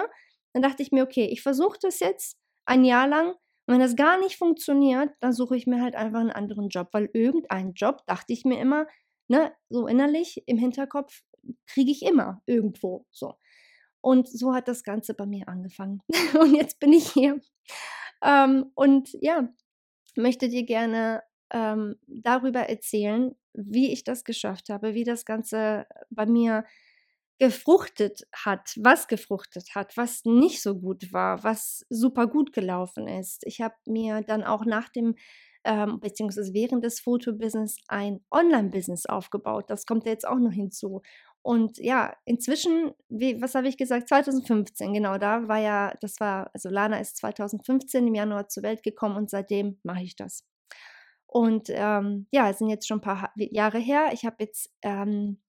Dann 0.52 0.62
dachte 0.62 0.82
ich 0.82 0.92
mir, 0.92 1.04
okay, 1.04 1.26
ich 1.26 1.42
versuche 1.42 1.78
das 1.80 2.00
jetzt 2.00 2.36
ein 2.66 2.84
Jahr 2.84 3.06
lang 3.08 3.34
und 3.70 3.74
wenn 3.74 3.80
das 3.80 3.94
gar 3.94 4.18
nicht 4.18 4.36
funktioniert, 4.36 5.10
dann 5.20 5.32
suche 5.32 5.56
ich 5.56 5.66
mir 5.66 5.80
halt 5.80 5.94
einfach 5.94 6.18
einen 6.18 6.32
anderen 6.32 6.70
Job, 6.70 6.88
weil 6.92 7.08
irgendeinen 7.12 7.74
Job, 7.74 8.02
dachte 8.06 8.32
ich 8.32 8.44
mir 8.44 8.60
immer, 8.60 8.86
ne, 9.28 9.52
so 9.68 9.86
innerlich 9.86 10.42
im 10.46 10.58
Hinterkopf, 10.58 11.22
kriege 11.66 11.92
ich 11.92 12.02
immer 12.02 12.42
irgendwo 12.46 13.06
so. 13.12 13.34
Und 14.00 14.28
so 14.28 14.54
hat 14.54 14.68
das 14.68 14.82
Ganze 14.82 15.14
bei 15.14 15.26
mir 15.26 15.48
angefangen. 15.48 16.00
und 16.40 16.54
jetzt 16.54 16.80
bin 16.80 16.92
ich 16.92 17.10
hier. 17.10 17.40
Ähm, 18.22 18.70
und 18.74 19.10
ja, 19.20 19.48
möchte 20.16 20.48
dir 20.48 20.64
gerne 20.64 21.22
ähm, 21.50 21.96
darüber 22.06 22.60
erzählen, 22.60 23.34
wie 23.52 23.92
ich 23.92 24.04
das 24.04 24.24
geschafft 24.24 24.68
habe, 24.68 24.94
wie 24.94 25.04
das 25.04 25.24
Ganze 25.24 25.86
bei 26.10 26.26
mir 26.26 26.64
gefruchtet 27.38 28.26
hat, 28.34 28.74
was 28.76 29.08
gefruchtet 29.08 29.74
hat, 29.74 29.96
was 29.96 30.24
nicht 30.24 30.62
so 30.62 30.78
gut 30.78 31.12
war, 31.12 31.42
was 31.42 31.86
super 31.88 32.26
gut 32.26 32.52
gelaufen 32.52 33.08
ist. 33.08 33.44
Ich 33.46 33.62
habe 33.62 33.74
mir 33.86 34.20
dann 34.20 34.44
auch 34.44 34.66
nach 34.66 34.90
dem 34.90 35.14
ähm, 35.64 36.00
beziehungsweise 36.00 36.54
während 36.54 36.84
des 36.84 37.00
Fotobusiness 37.00 37.78
ein 37.88 38.20
Online-Business 38.30 39.06
aufgebaut. 39.06 39.68
Das 39.68 39.84
kommt 39.84 40.06
jetzt 40.06 40.26
auch 40.26 40.38
noch 40.38 40.52
hinzu. 40.52 41.02
Und 41.42 41.78
ja, 41.78 42.14
inzwischen, 42.26 42.92
wie, 43.08 43.40
was 43.40 43.54
habe 43.54 43.68
ich 43.68 43.78
gesagt, 43.78 44.08
2015, 44.08 44.92
genau, 44.92 45.16
da 45.16 45.48
war 45.48 45.58
ja, 45.58 45.94
das 46.00 46.20
war, 46.20 46.50
also 46.52 46.68
Lana 46.68 46.98
ist 47.00 47.16
2015 47.16 48.06
im 48.06 48.14
Januar 48.14 48.48
zur 48.48 48.62
Welt 48.62 48.82
gekommen 48.82 49.16
und 49.16 49.30
seitdem 49.30 49.78
mache 49.82 50.02
ich 50.02 50.16
das. 50.16 50.44
Und 51.26 51.68
ähm, 51.70 52.26
ja, 52.32 52.50
es 52.50 52.58
sind 52.58 52.68
jetzt 52.68 52.88
schon 52.88 52.98
ein 52.98 53.02
paar 53.02 53.32
Jahre 53.36 53.78
her. 53.78 54.10
Ich 54.12 54.24
habe 54.24 54.36
jetzt, 54.40 54.70
ähm, 54.82 55.40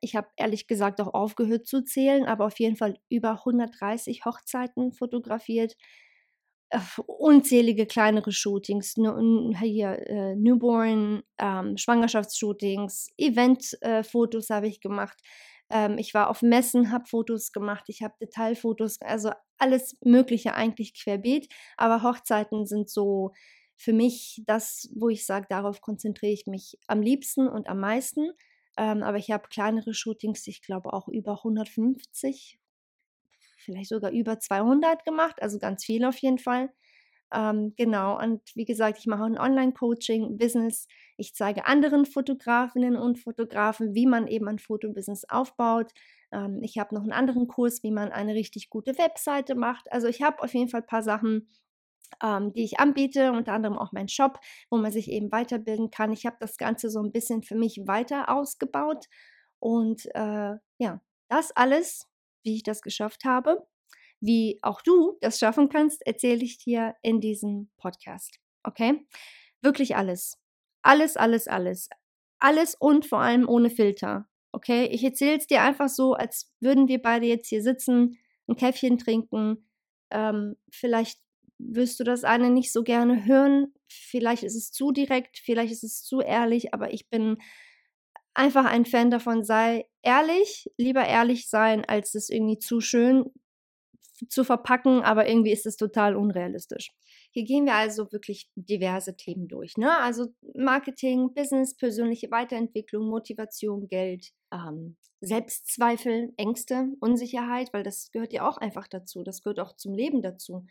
ich 0.00 0.14
habe 0.14 0.28
ehrlich 0.36 0.66
gesagt 0.66 1.00
auch 1.00 1.14
aufgehört 1.14 1.66
zu 1.66 1.82
zählen, 1.82 2.26
aber 2.26 2.46
auf 2.46 2.58
jeden 2.60 2.76
Fall 2.76 2.98
über 3.08 3.32
130 3.32 4.24
Hochzeiten 4.24 4.92
fotografiert, 4.92 5.74
unzählige 7.06 7.86
kleinere 7.86 8.32
Shootings, 8.32 8.94
hier 8.94 9.98
äh, 10.06 10.34
Newborn, 10.36 11.22
ähm, 11.38 11.76
Schwangerschaftsshootings, 11.76 13.08
Eventfotos 13.18 14.50
äh, 14.50 14.54
habe 14.54 14.68
ich 14.68 14.80
gemacht. 14.80 15.20
Ähm, 15.70 15.98
ich 15.98 16.14
war 16.14 16.30
auf 16.30 16.42
Messen, 16.42 16.90
habe 16.90 17.04
Fotos 17.06 17.52
gemacht, 17.52 17.84
ich 17.88 18.02
habe 18.02 18.14
Detailfotos, 18.20 19.00
also 19.00 19.32
alles 19.58 19.96
Mögliche 20.04 20.54
eigentlich 20.54 20.94
querbeet. 20.94 21.52
Aber 21.76 22.02
Hochzeiten 22.02 22.66
sind 22.66 22.88
so 22.90 23.32
für 23.76 23.92
mich 23.92 24.42
das, 24.46 24.88
wo 24.94 25.08
ich 25.08 25.26
sage, 25.26 25.46
darauf 25.48 25.80
konzentriere 25.80 26.32
ich 26.32 26.46
mich 26.46 26.78
am 26.86 27.02
liebsten 27.02 27.48
und 27.48 27.68
am 27.68 27.80
meisten. 27.80 28.32
Ähm, 28.78 29.02
aber 29.02 29.18
ich 29.18 29.30
habe 29.30 29.48
kleinere 29.48 29.92
Shootings, 29.92 30.46
ich 30.46 30.62
glaube 30.62 30.92
auch 30.92 31.08
über 31.08 31.38
150, 31.38 32.58
vielleicht 33.62 33.90
sogar 33.90 34.10
über 34.10 34.38
200 34.38 35.04
gemacht, 35.04 35.42
also 35.42 35.58
ganz 35.58 35.84
viel 35.84 36.04
auf 36.04 36.18
jeden 36.18 36.38
Fall. 36.38 36.70
Ähm, 37.32 37.72
genau, 37.76 38.20
und 38.20 38.42
wie 38.54 38.66
gesagt, 38.66 38.98
ich 38.98 39.06
mache 39.06 39.24
ein 39.24 39.38
Online-Coaching, 39.38 40.36
Business. 40.36 40.86
Ich 41.16 41.34
zeige 41.34 41.66
anderen 41.66 42.04
Fotografinnen 42.04 42.96
und 42.96 43.18
Fotografen, 43.18 43.94
wie 43.94 44.06
man 44.06 44.26
eben 44.26 44.48
ein 44.48 44.58
Fotobusiness 44.58 45.24
aufbaut. 45.28 45.92
Ähm, 46.30 46.60
ich 46.62 46.78
habe 46.78 46.94
noch 46.94 47.02
einen 47.02 47.12
anderen 47.12 47.48
Kurs, 47.48 47.82
wie 47.82 47.90
man 47.90 48.12
eine 48.12 48.34
richtig 48.34 48.68
gute 48.68 48.98
Webseite 48.98 49.54
macht. 49.54 49.90
Also 49.90 50.08
ich 50.08 50.20
habe 50.22 50.42
auf 50.42 50.52
jeden 50.52 50.68
Fall 50.68 50.82
ein 50.82 50.86
paar 50.86 51.02
Sachen, 51.02 51.48
ähm, 52.22 52.52
die 52.52 52.64
ich 52.64 52.80
anbiete, 52.80 53.32
unter 53.32 53.54
anderem 53.54 53.78
auch 53.78 53.92
mein 53.92 54.08
Shop, 54.08 54.38
wo 54.70 54.76
man 54.76 54.92
sich 54.92 55.10
eben 55.10 55.32
weiterbilden 55.32 55.90
kann. 55.90 56.12
Ich 56.12 56.26
habe 56.26 56.36
das 56.40 56.58
Ganze 56.58 56.90
so 56.90 57.00
ein 57.00 57.12
bisschen 57.12 57.42
für 57.42 57.56
mich 57.56 57.80
weiter 57.86 58.28
ausgebaut. 58.28 59.06
Und 59.58 60.06
äh, 60.14 60.56
ja, 60.78 61.00
das 61.28 61.52
alles 61.52 62.08
wie 62.44 62.56
ich 62.56 62.62
das 62.62 62.82
geschafft 62.82 63.24
habe. 63.24 63.66
Wie 64.20 64.58
auch 64.62 64.82
du 64.82 65.18
das 65.20 65.38
schaffen 65.38 65.68
kannst, 65.68 66.06
erzähle 66.06 66.44
ich 66.44 66.58
dir 66.58 66.94
in 67.02 67.20
diesem 67.20 67.70
Podcast. 67.76 68.38
Okay? 68.62 69.06
Wirklich 69.62 69.96
alles. 69.96 70.38
Alles, 70.82 71.16
alles, 71.16 71.48
alles. 71.48 71.88
Alles 72.38 72.74
und 72.74 73.06
vor 73.06 73.20
allem 73.20 73.48
ohne 73.48 73.70
Filter. 73.70 74.28
Okay? 74.52 74.86
Ich 74.86 75.02
erzähle 75.02 75.38
es 75.38 75.46
dir 75.46 75.62
einfach 75.62 75.88
so, 75.88 76.14
als 76.14 76.52
würden 76.60 76.88
wir 76.88 77.02
beide 77.02 77.26
jetzt 77.26 77.48
hier 77.48 77.62
sitzen, 77.62 78.18
ein 78.48 78.56
Käffchen 78.56 78.98
trinken. 78.98 79.68
Ähm, 80.10 80.56
vielleicht 80.70 81.18
wirst 81.58 81.98
du 82.00 82.04
das 82.04 82.24
eine 82.24 82.50
nicht 82.50 82.72
so 82.72 82.82
gerne 82.82 83.24
hören. 83.24 83.72
Vielleicht 83.88 84.42
ist 84.42 84.56
es 84.56 84.72
zu 84.72 84.92
direkt, 84.92 85.38
vielleicht 85.38 85.72
ist 85.72 85.84
es 85.84 86.02
zu 86.02 86.20
ehrlich, 86.20 86.74
aber 86.74 86.92
ich 86.92 87.08
bin 87.08 87.38
einfach 88.34 88.64
ein 88.64 88.86
Fan 88.86 89.10
davon, 89.10 89.44
sei 89.44 89.86
ehrlich, 90.02 90.70
lieber 90.76 91.04
ehrlich 91.04 91.48
sein, 91.48 91.84
als 91.84 92.14
es 92.14 92.28
irgendwie 92.28 92.58
zu 92.58 92.80
schön 92.80 93.30
zu 94.28 94.44
verpacken, 94.44 95.02
aber 95.02 95.28
irgendwie 95.28 95.52
ist 95.52 95.66
es 95.66 95.76
total 95.76 96.16
unrealistisch. 96.16 96.90
Hier 97.32 97.44
gehen 97.44 97.64
wir 97.64 97.74
also 97.74 98.12
wirklich 98.12 98.50
diverse 98.54 99.16
Themen 99.16 99.48
durch. 99.48 99.76
Ne? 99.76 99.90
Also 99.98 100.26
Marketing, 100.54 101.32
Business, 101.34 101.76
persönliche 101.76 102.30
Weiterentwicklung, 102.30 103.08
Motivation, 103.08 103.88
Geld, 103.88 104.32
ähm, 104.52 104.96
Selbstzweifel, 105.20 106.32
Ängste, 106.36 106.88
Unsicherheit, 107.00 107.72
weil 107.72 107.82
das 107.82 108.10
gehört 108.12 108.32
ja 108.32 108.48
auch 108.48 108.58
einfach 108.58 108.86
dazu. 108.86 109.22
Das 109.22 109.42
gehört 109.42 109.60
auch 109.60 109.76
zum 109.76 109.94
Leben 109.94 110.20
dazu. 110.20 110.66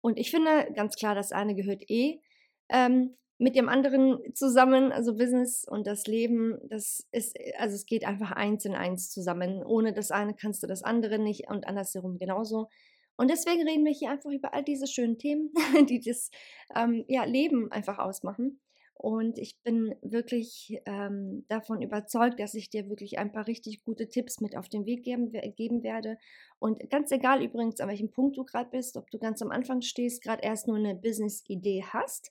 Und 0.00 0.18
ich 0.18 0.30
finde 0.30 0.70
ganz 0.74 0.96
klar, 0.96 1.14
das 1.14 1.32
eine 1.32 1.54
gehört 1.54 1.82
eh 1.88 2.20
ähm, 2.68 3.16
mit 3.38 3.56
dem 3.56 3.68
anderen 3.68 4.18
zusammen, 4.34 4.92
also 4.92 5.16
Business 5.16 5.66
und 5.68 5.86
das 5.86 6.06
Leben, 6.06 6.58
das 6.68 7.06
ist, 7.10 7.36
also 7.58 7.74
es 7.74 7.86
geht 7.86 8.04
einfach 8.06 8.30
eins 8.30 8.64
in 8.64 8.74
eins 8.74 9.10
zusammen. 9.10 9.64
Ohne 9.64 9.92
das 9.92 10.10
eine 10.10 10.34
kannst 10.34 10.62
du 10.62 10.66
das 10.66 10.82
andere 10.82 11.18
nicht 11.18 11.48
und 11.48 11.66
andersherum 11.66 12.18
genauso. 12.18 12.68
Und 13.16 13.30
deswegen 13.30 13.66
reden 13.66 13.84
wir 13.84 13.92
hier 13.92 14.10
einfach 14.10 14.30
über 14.30 14.54
all 14.54 14.64
diese 14.64 14.86
schönen 14.86 15.18
Themen, 15.18 15.52
die 15.88 16.00
das 16.00 16.30
ähm, 16.76 17.04
ja, 17.08 17.24
Leben 17.24 17.70
einfach 17.72 17.98
ausmachen. 17.98 18.60
Und 18.96 19.38
ich 19.38 19.60
bin 19.62 19.94
wirklich 20.02 20.80
ähm, 20.86 21.44
davon 21.48 21.82
überzeugt, 21.82 22.38
dass 22.38 22.54
ich 22.54 22.70
dir 22.70 22.88
wirklich 22.88 23.18
ein 23.18 23.32
paar 23.32 23.46
richtig 23.46 23.84
gute 23.84 24.08
Tipps 24.08 24.40
mit 24.40 24.56
auf 24.56 24.68
den 24.68 24.86
Weg 24.86 25.02
geben, 25.02 25.32
geben 25.56 25.82
werde. 25.82 26.16
Und 26.60 26.88
ganz 26.90 27.10
egal 27.10 27.42
übrigens, 27.42 27.80
an 27.80 27.88
welchem 27.88 28.10
Punkt 28.10 28.36
du 28.36 28.44
gerade 28.44 28.70
bist, 28.70 28.96
ob 28.96 29.10
du 29.10 29.18
ganz 29.18 29.42
am 29.42 29.50
Anfang 29.50 29.82
stehst, 29.82 30.22
gerade 30.22 30.42
erst 30.42 30.68
nur 30.68 30.76
eine 30.76 30.94
Business-Idee 30.94 31.84
hast 31.88 32.30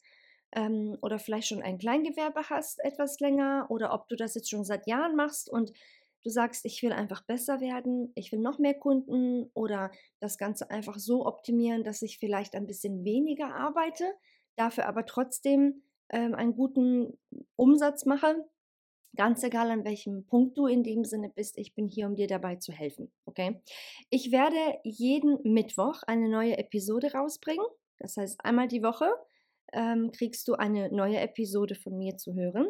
ähm, 0.56 0.98
oder 1.02 1.20
vielleicht 1.20 1.48
schon 1.48 1.62
ein 1.62 1.78
Kleingewerbe 1.78 2.50
hast 2.50 2.84
etwas 2.84 3.20
länger 3.20 3.68
oder 3.70 3.94
ob 3.94 4.08
du 4.08 4.16
das 4.16 4.36
jetzt 4.36 4.50
schon 4.50 4.64
seit 4.64 4.88
Jahren 4.88 5.16
machst 5.16 5.50
und 5.50 5.72
du 6.24 6.30
sagst, 6.30 6.66
ich 6.66 6.82
will 6.82 6.94
einfach 6.94 7.24
besser 7.24 7.60
werden, 7.60 8.12
ich 8.16 8.32
will 8.32 8.40
noch 8.40 8.60
mehr 8.60 8.74
Kunden 8.74 9.50
oder 9.54 9.92
das 10.20 10.38
Ganze 10.38 10.70
einfach 10.70 10.98
so 10.98 11.26
optimieren, 11.26 11.84
dass 11.84 12.02
ich 12.02 12.18
vielleicht 12.18 12.56
ein 12.56 12.68
bisschen 12.68 13.04
weniger 13.04 13.54
arbeite, 13.54 14.06
dafür 14.56 14.88
aber 14.88 15.06
trotzdem 15.06 15.84
ähm, 16.10 16.34
einen 16.34 16.56
guten 16.56 17.18
Umsatz 17.56 18.06
mache, 18.06 18.46
Ganz 19.16 19.44
egal, 19.44 19.70
an 19.70 19.86
welchem 19.86 20.26
Punkt 20.26 20.58
du 20.58 20.66
in 20.66 20.82
dem 20.84 21.06
Sinne 21.06 21.30
bist, 21.30 21.60
ich 21.60 21.76
bin 21.76 21.88
hier, 21.88 22.08
um 22.08 22.16
dir 22.16 22.26
dabei 22.26 22.56
zu 22.56 22.72
helfen. 22.72 23.12
Okay? 23.26 23.62
Ich 24.10 24.32
werde 24.32 24.80
jeden 24.84 25.38
Mittwoch 25.44 26.02
eine 26.08 26.30
neue 26.30 26.58
Episode 26.58 27.12
rausbringen. 27.12 27.66
Das 28.00 28.18
heißt, 28.18 28.44
einmal 28.44 28.68
die 28.68 28.82
Woche 28.82 29.06
ähm, 29.74 30.12
kriegst 30.12 30.48
du 30.48 30.54
eine 30.54 30.90
neue 30.92 31.20
Episode 31.20 31.76
von 31.76 31.98
mir 31.98 32.18
zu 32.18 32.34
hören. 32.34 32.68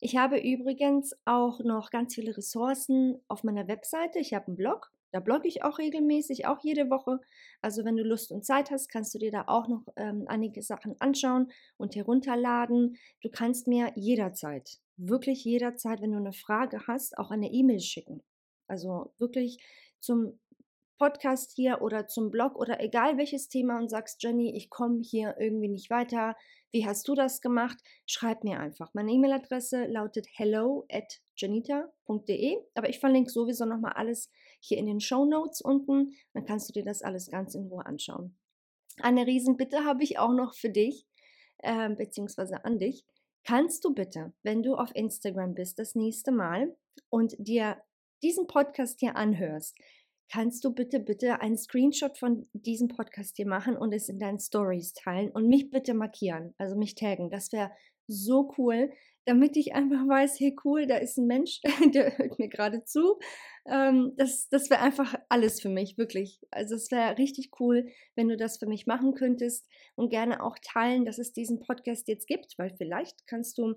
Ich 0.00 0.16
habe 0.16 0.38
übrigens 0.38 1.12
auch 1.24 1.60
noch 1.60 1.90
ganz 1.90 2.14
viele 2.14 2.36
Ressourcen 2.36 3.20
auf 3.28 3.42
meiner 3.42 3.68
Webseite. 3.68 4.18
Ich 4.18 4.34
habe 4.34 4.48
einen 4.48 4.56
Blog, 4.56 4.92
da 5.12 5.20
blogge 5.20 5.46
ich 5.46 5.62
auch 5.62 5.78
regelmäßig, 5.78 6.46
auch 6.46 6.58
jede 6.62 6.88
Woche. 6.88 7.20
Also 7.60 7.84
wenn 7.84 7.96
du 7.96 8.02
Lust 8.02 8.32
und 8.32 8.44
Zeit 8.44 8.70
hast, 8.70 8.88
kannst 8.88 9.14
du 9.14 9.18
dir 9.18 9.30
da 9.30 9.44
auch 9.46 9.68
noch 9.68 9.84
ähm, 9.96 10.24
einige 10.26 10.62
Sachen 10.62 10.98
anschauen 11.00 11.52
und 11.76 11.94
herunterladen. 11.96 12.96
Du 13.20 13.28
kannst 13.28 13.68
mir 13.68 13.92
jederzeit, 13.94 14.78
wirklich 14.96 15.44
jederzeit, 15.44 16.00
wenn 16.00 16.12
du 16.12 16.18
eine 16.18 16.32
Frage 16.32 16.86
hast, 16.86 17.18
auch 17.18 17.30
eine 17.30 17.50
E-Mail 17.52 17.80
schicken. 17.80 18.22
Also 18.66 19.12
wirklich 19.18 19.58
zum 20.00 20.40
Podcast 20.98 21.52
hier 21.54 21.82
oder 21.82 22.06
zum 22.06 22.30
Blog 22.30 22.56
oder 22.56 22.80
egal 22.80 23.18
welches 23.18 23.48
Thema 23.48 23.78
und 23.78 23.88
sagst, 23.88 24.22
Jenny, 24.22 24.56
ich 24.56 24.70
komme 24.70 25.00
hier 25.02 25.36
irgendwie 25.38 25.68
nicht 25.68 25.90
weiter. 25.90 26.36
Wie 26.70 26.86
hast 26.86 27.06
du 27.08 27.14
das 27.14 27.40
gemacht? 27.40 27.78
Schreib 28.06 28.44
mir 28.44 28.60
einfach. 28.60 28.94
Meine 28.94 29.12
E-Mail-Adresse 29.12 29.86
lautet 29.86 30.26
hello 30.34 30.86
at 30.90 31.20
janita.de, 31.36 32.56
aber 32.74 32.88
ich 32.88 32.98
verlinke 33.00 33.30
sowieso 33.30 33.64
nochmal 33.64 33.92
alles 33.92 34.30
hier 34.60 34.78
in 34.78 34.86
den 34.86 35.00
Show 35.00 35.24
Notes 35.24 35.60
unten. 35.60 36.14
Dann 36.32 36.44
kannst 36.46 36.68
du 36.68 36.72
dir 36.72 36.84
das 36.84 37.02
alles 37.02 37.30
ganz 37.30 37.54
in 37.54 37.66
Ruhe 37.66 37.84
anschauen. 37.84 38.36
Eine 39.00 39.26
Riesenbitte 39.26 39.84
habe 39.84 40.02
ich 40.02 40.18
auch 40.18 40.32
noch 40.32 40.54
für 40.54 40.70
dich, 40.70 41.06
äh, 41.58 41.90
beziehungsweise 41.90 42.64
an 42.64 42.78
dich. 42.78 43.04
Kannst 43.44 43.84
du 43.84 43.92
bitte, 43.92 44.32
wenn 44.42 44.62
du 44.62 44.76
auf 44.76 44.94
Instagram 44.94 45.54
bist, 45.54 45.78
das 45.78 45.94
nächste 45.94 46.30
Mal 46.30 46.76
und 47.10 47.34
dir 47.38 47.82
diesen 48.22 48.46
Podcast 48.46 49.00
hier 49.00 49.16
anhörst, 49.16 49.76
kannst 50.32 50.64
du 50.64 50.72
bitte, 50.72 50.98
bitte 50.98 51.40
einen 51.42 51.58
Screenshot 51.58 52.16
von 52.16 52.48
diesem 52.54 52.88
Podcast 52.88 53.36
hier 53.36 53.46
machen 53.46 53.76
und 53.76 53.92
es 53.92 54.08
in 54.08 54.18
deinen 54.18 54.40
Stories 54.40 54.94
teilen 54.94 55.30
und 55.30 55.46
mich 55.46 55.70
bitte 55.70 55.92
markieren, 55.92 56.54
also 56.56 56.74
mich 56.74 56.94
taggen. 56.94 57.28
Das 57.28 57.52
wäre 57.52 57.70
so 58.06 58.50
cool, 58.56 58.90
damit 59.26 59.58
ich 59.58 59.74
einfach 59.74 60.08
weiß, 60.08 60.40
hey 60.40 60.56
cool, 60.64 60.86
da 60.86 60.96
ist 60.96 61.18
ein 61.18 61.26
Mensch, 61.26 61.60
der 61.94 62.16
hört 62.16 62.38
mir 62.38 62.48
gerade 62.48 62.82
zu. 62.84 63.18
Ähm, 63.66 64.14
das 64.16 64.48
das 64.48 64.70
wäre 64.70 64.80
einfach 64.80 65.14
alles 65.28 65.60
für 65.60 65.68
mich, 65.68 65.98
wirklich. 65.98 66.40
Also 66.50 66.76
es 66.76 66.90
wäre 66.90 67.18
richtig 67.18 67.50
cool, 67.60 67.88
wenn 68.14 68.28
du 68.28 68.38
das 68.38 68.56
für 68.56 68.66
mich 68.66 68.86
machen 68.86 69.12
könntest 69.12 69.68
und 69.96 70.08
gerne 70.08 70.42
auch 70.42 70.56
teilen, 70.62 71.04
dass 71.04 71.18
es 71.18 71.34
diesen 71.34 71.60
Podcast 71.60 72.08
jetzt 72.08 72.26
gibt, 72.26 72.54
weil 72.56 72.70
vielleicht 72.70 73.26
kannst 73.26 73.58
du 73.58 73.74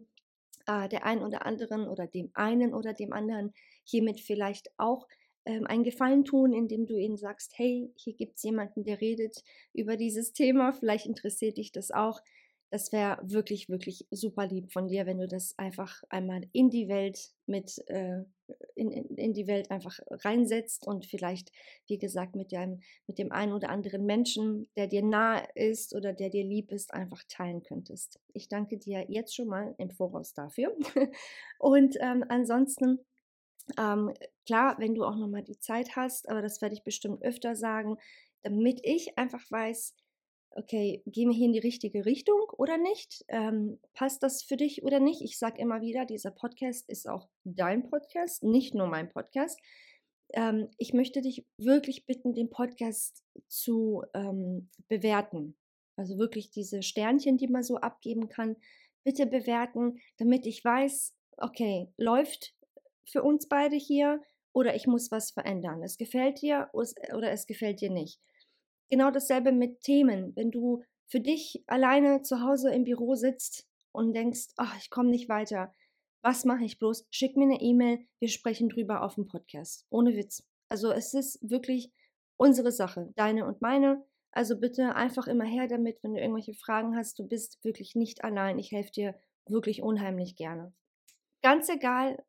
äh, 0.68 0.88
der 0.88 1.06
einen 1.06 1.22
oder 1.22 1.46
anderen 1.46 1.90
oder 1.90 2.08
dem 2.08 2.32
einen 2.34 2.74
oder 2.74 2.94
dem 2.94 3.12
anderen 3.12 3.54
hiermit 3.84 4.22
vielleicht 4.22 4.70
auch 4.78 5.06
ähm, 5.46 5.66
einen 5.68 5.84
Gefallen 5.84 6.26
tun, 6.26 6.54
indem 6.54 6.86
du 6.86 6.98
ihnen 6.98 7.18
sagst, 7.18 7.54
hey, 7.58 7.92
hier 7.96 8.14
gibt 8.14 8.38
es 8.38 8.44
jemanden, 8.44 8.84
der 8.84 9.02
redet 9.02 9.44
über 9.74 9.98
dieses 9.98 10.34
Thema, 10.34 10.74
vielleicht 10.74 11.06
interessiert 11.06 11.58
dich 11.58 11.72
das 11.72 11.92
auch. 11.92 12.22
Das 12.72 12.92
wäre 12.92 13.20
wirklich, 13.22 13.70
wirklich 13.70 14.06
super 14.10 14.48
lieb 14.48 14.74
von 14.74 14.88
dir, 14.88 15.06
wenn 15.06 15.20
du 15.20 15.28
das 15.28 15.58
einfach 15.58 16.04
einmal 16.10 16.42
in 16.52 16.70
die 16.70 16.90
Welt 16.90 17.32
mit, 17.46 17.78
äh, 17.88 18.24
in, 18.74 18.92
in, 18.92 19.06
in, 19.16 19.34
die 19.34 19.48
Welt 19.48 19.70
einfach 19.70 20.00
reinsetzt 20.10 20.86
und 20.86 21.06
vielleicht, 21.06 21.52
wie 21.88 22.00
gesagt, 22.00 22.36
mit 22.36 22.52
dem, 22.52 22.82
mit 23.08 23.20
dem 23.20 23.32
einen 23.32 23.54
oder 23.54 23.70
anderen 23.70 24.06
Menschen, 24.06 24.68
der 24.76 24.88
dir 24.88 25.04
nahe 25.04 25.48
ist 25.54 25.96
oder 25.96 26.12
der 26.12 26.30
dir 26.30 26.44
lieb 26.44 26.72
ist, 26.72 26.94
einfach 26.94 27.24
teilen 27.30 27.62
könntest. 27.62 28.20
Ich 28.34 28.50
danke 28.50 28.78
dir 28.78 29.06
jetzt 29.08 29.36
schon 29.36 29.48
mal 29.48 29.76
im 29.78 29.92
Voraus 29.92 30.34
dafür. 30.34 30.76
und 31.60 31.96
ähm, 32.02 32.26
ansonsten 32.28 33.00
ähm, 33.78 34.14
klar, 34.46 34.76
wenn 34.80 34.96
du 34.96 35.04
auch 35.04 35.16
nochmal 35.16 35.44
die 35.44 35.60
Zeit 35.60 35.96
hast, 35.96 36.30
aber 36.30 36.42
das 36.42 36.62
werde 36.62 36.76
ich 36.76 36.84
bestimmt 36.84 37.22
öfter 37.24 37.56
sagen, 37.56 37.98
damit 38.44 38.80
ich 38.84 39.18
einfach 39.18 39.44
weiß, 39.50 39.96
okay, 40.52 41.04
gehen 41.06 41.30
wir 41.30 41.36
hier 41.36 41.48
in 41.48 41.54
die 41.54 41.60
richtige 41.60 42.06
Richtung 42.06 42.42
oder 42.58 42.78
nicht? 42.78 43.26
Ähm, 43.28 43.80
passt 43.94 44.24
das 44.24 44.42
für 44.44 44.56
dich 44.56 44.84
oder 44.84 45.00
nicht? 45.00 45.22
Ich 45.22 45.38
sage 45.38 45.62
immer 45.62 45.82
wieder, 45.82 46.06
dieser 46.06 46.32
Podcast 46.32 46.90
ist 46.90 47.08
auch 47.10 47.28
dein 47.44 47.90
Podcast, 47.90 48.44
nicht 48.44 48.74
nur 48.74 48.88
mein 48.88 49.10
Podcast. 49.10 49.60
Ähm, 50.34 50.70
ich 50.78 50.94
möchte 50.94 51.22
dich 51.22 51.46
wirklich 51.58 52.06
bitten, 52.06 52.34
den 52.34 52.50
Podcast 52.50 53.24
zu 53.48 54.04
ähm, 54.14 54.70
bewerten. 54.88 55.58
Also 55.98 56.18
wirklich 56.18 56.52
diese 56.52 56.84
Sternchen, 56.84 57.38
die 57.38 57.48
man 57.48 57.64
so 57.64 57.78
abgeben 57.78 58.30
kann, 58.30 58.56
bitte 59.04 59.28
bewerten, 59.28 60.00
damit 60.18 60.46
ich 60.46 60.64
weiß, 60.64 61.16
okay, 61.38 61.90
läuft 61.98 62.55
für 63.06 63.24
uns 63.24 63.48
beide 63.48 63.76
hier 63.76 64.22
oder 64.54 64.76
ich 64.76 64.88
muss 64.88 65.12
was 65.12 65.32
verändern. 65.32 65.84
Es 65.84 65.98
gefällt 65.98 66.42
dir 66.42 66.70
oder 66.74 67.32
es 67.32 67.46
gefällt 67.46 67.82
dir 67.82 67.92
nicht. 67.92 68.20
Genau 68.90 69.12
dasselbe 69.12 69.52
mit 69.52 69.82
Themen. 69.82 70.36
Wenn 70.36 70.52
du 70.52 70.84
für 71.08 71.20
dich 71.20 71.64
alleine 71.68 72.22
zu 72.22 72.42
Hause 72.42 72.74
im 72.74 72.84
Büro 72.84 73.16
sitzt 73.16 73.68
und 73.92 74.14
denkst, 74.14 74.48
ach, 74.58 74.78
ich 74.80 74.90
komme 74.90 75.10
nicht 75.10 75.30
weiter, 75.30 75.74
was 76.22 76.46
mache 76.46 76.64
ich 76.64 76.80
bloß? 76.80 77.06
Schick 77.12 77.38
mir 77.38 77.44
eine 77.44 77.62
E-Mail, 77.62 78.00
wir 78.20 78.30
sprechen 78.30 78.70
drüber 78.70 79.04
auf 79.04 79.16
dem 79.16 79.28
Podcast. 79.28 79.86
Ohne 79.90 80.16
Witz. 80.16 80.44
Also 80.70 80.92
es 80.92 81.14
ist 81.14 81.40
wirklich 81.48 81.92
unsere 82.38 82.72
Sache, 82.72 83.12
deine 83.16 83.46
und 83.46 83.62
meine. 83.62 84.04
Also 84.32 84.60
bitte 84.60 84.96
einfach 84.96 85.28
immer 85.28 85.46
her 85.46 85.68
damit, 85.68 86.02
wenn 86.02 86.14
du 86.14 86.20
irgendwelche 86.20 86.54
Fragen 86.54 86.96
hast. 86.98 87.20
Du 87.20 87.28
bist 87.28 87.64
wirklich 87.64 87.96
nicht 87.96 88.24
allein. 88.24 88.58
Ich 88.58 88.72
helfe 88.72 88.92
dir 88.92 89.16
wirklich 89.48 89.82
unheimlich 89.82 90.36
gerne. 90.36 90.74
Ganz 91.42 91.70
egal, 91.70 92.24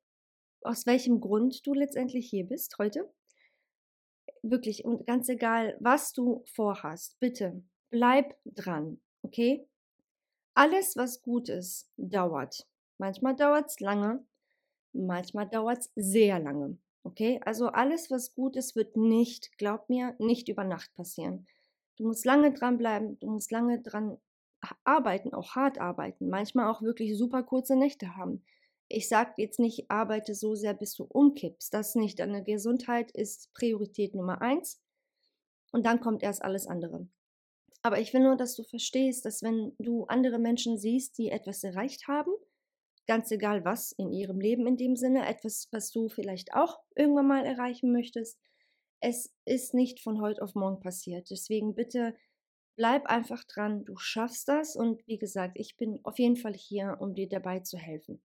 aus 0.62 0.86
welchem 0.86 1.20
Grund 1.20 1.66
du 1.66 1.74
letztendlich 1.74 2.28
hier 2.28 2.44
bist 2.44 2.78
heute. 2.78 3.10
Wirklich, 4.42 4.84
und 4.84 5.06
ganz 5.06 5.28
egal, 5.28 5.76
was 5.80 6.12
du 6.12 6.42
vorhast, 6.46 7.18
bitte 7.20 7.62
bleib 7.90 8.36
dran, 8.44 9.00
okay? 9.22 9.66
Alles, 10.54 10.96
was 10.96 11.22
gut 11.22 11.48
ist, 11.48 11.90
dauert. 11.96 12.66
Manchmal 12.98 13.36
dauert 13.36 13.70
es 13.70 13.80
lange, 13.80 14.24
manchmal 14.92 15.48
dauert 15.48 15.78
es 15.78 15.92
sehr 15.94 16.38
lange. 16.38 16.78
Okay, 17.02 17.40
also 17.44 17.68
alles, 17.68 18.10
was 18.10 18.34
gut 18.34 18.56
ist, 18.56 18.74
wird 18.74 18.96
nicht, 18.96 19.56
glaub 19.58 19.88
mir, 19.88 20.16
nicht 20.18 20.48
über 20.48 20.64
Nacht 20.64 20.92
passieren. 20.94 21.46
Du 21.96 22.04
musst 22.04 22.24
lange 22.24 22.52
dranbleiben, 22.52 23.18
du 23.20 23.30
musst 23.30 23.52
lange 23.52 23.80
dran 23.80 24.18
arbeiten, 24.84 25.32
auch 25.32 25.54
hart 25.54 25.78
arbeiten, 25.78 26.28
manchmal 26.28 26.68
auch 26.68 26.82
wirklich 26.82 27.16
super 27.16 27.42
kurze 27.42 27.76
Nächte 27.76 28.16
haben. 28.16 28.42
Ich 28.88 29.08
sage 29.08 29.34
jetzt 29.38 29.58
nicht, 29.58 29.90
arbeite 29.90 30.34
so 30.34 30.54
sehr, 30.54 30.74
bis 30.74 30.94
du 30.94 31.04
umkippst. 31.04 31.72
Das 31.74 31.94
nicht. 31.94 32.18
Deine 32.18 32.44
Gesundheit 32.44 33.10
ist 33.10 33.52
Priorität 33.54 34.14
Nummer 34.14 34.40
eins. 34.40 34.80
Und 35.72 35.86
dann 35.86 36.00
kommt 36.00 36.22
erst 36.22 36.42
alles 36.42 36.66
andere. 36.66 37.08
Aber 37.82 38.00
ich 38.00 38.14
will 38.14 38.22
nur, 38.22 38.36
dass 38.36 38.54
du 38.54 38.62
verstehst, 38.62 39.24
dass 39.24 39.42
wenn 39.42 39.74
du 39.78 40.04
andere 40.06 40.38
Menschen 40.38 40.78
siehst, 40.78 41.18
die 41.18 41.30
etwas 41.30 41.62
erreicht 41.64 42.08
haben, 42.08 42.32
ganz 43.06 43.30
egal 43.30 43.64
was 43.64 43.92
in 43.92 44.12
ihrem 44.12 44.40
Leben 44.40 44.66
in 44.66 44.76
dem 44.76 44.96
Sinne, 44.96 45.26
etwas, 45.26 45.68
was 45.70 45.90
du 45.90 46.08
vielleicht 46.08 46.54
auch 46.54 46.78
irgendwann 46.94 47.28
mal 47.28 47.44
erreichen 47.44 47.92
möchtest, 47.92 48.40
es 49.00 49.32
ist 49.44 49.74
nicht 49.74 50.00
von 50.00 50.20
heute 50.20 50.42
auf 50.42 50.54
morgen 50.54 50.80
passiert. 50.80 51.30
Deswegen 51.30 51.74
bitte 51.74 52.16
bleib 52.76 53.06
einfach 53.06 53.44
dran, 53.44 53.84
du 53.84 53.96
schaffst 53.96 54.48
das 54.48 54.76
und 54.76 55.06
wie 55.06 55.18
gesagt, 55.18 55.58
ich 55.58 55.76
bin 55.76 56.00
auf 56.02 56.18
jeden 56.18 56.36
Fall 56.36 56.54
hier, 56.54 56.96
um 57.00 57.14
dir 57.14 57.28
dabei 57.28 57.60
zu 57.60 57.78
helfen. 57.78 58.22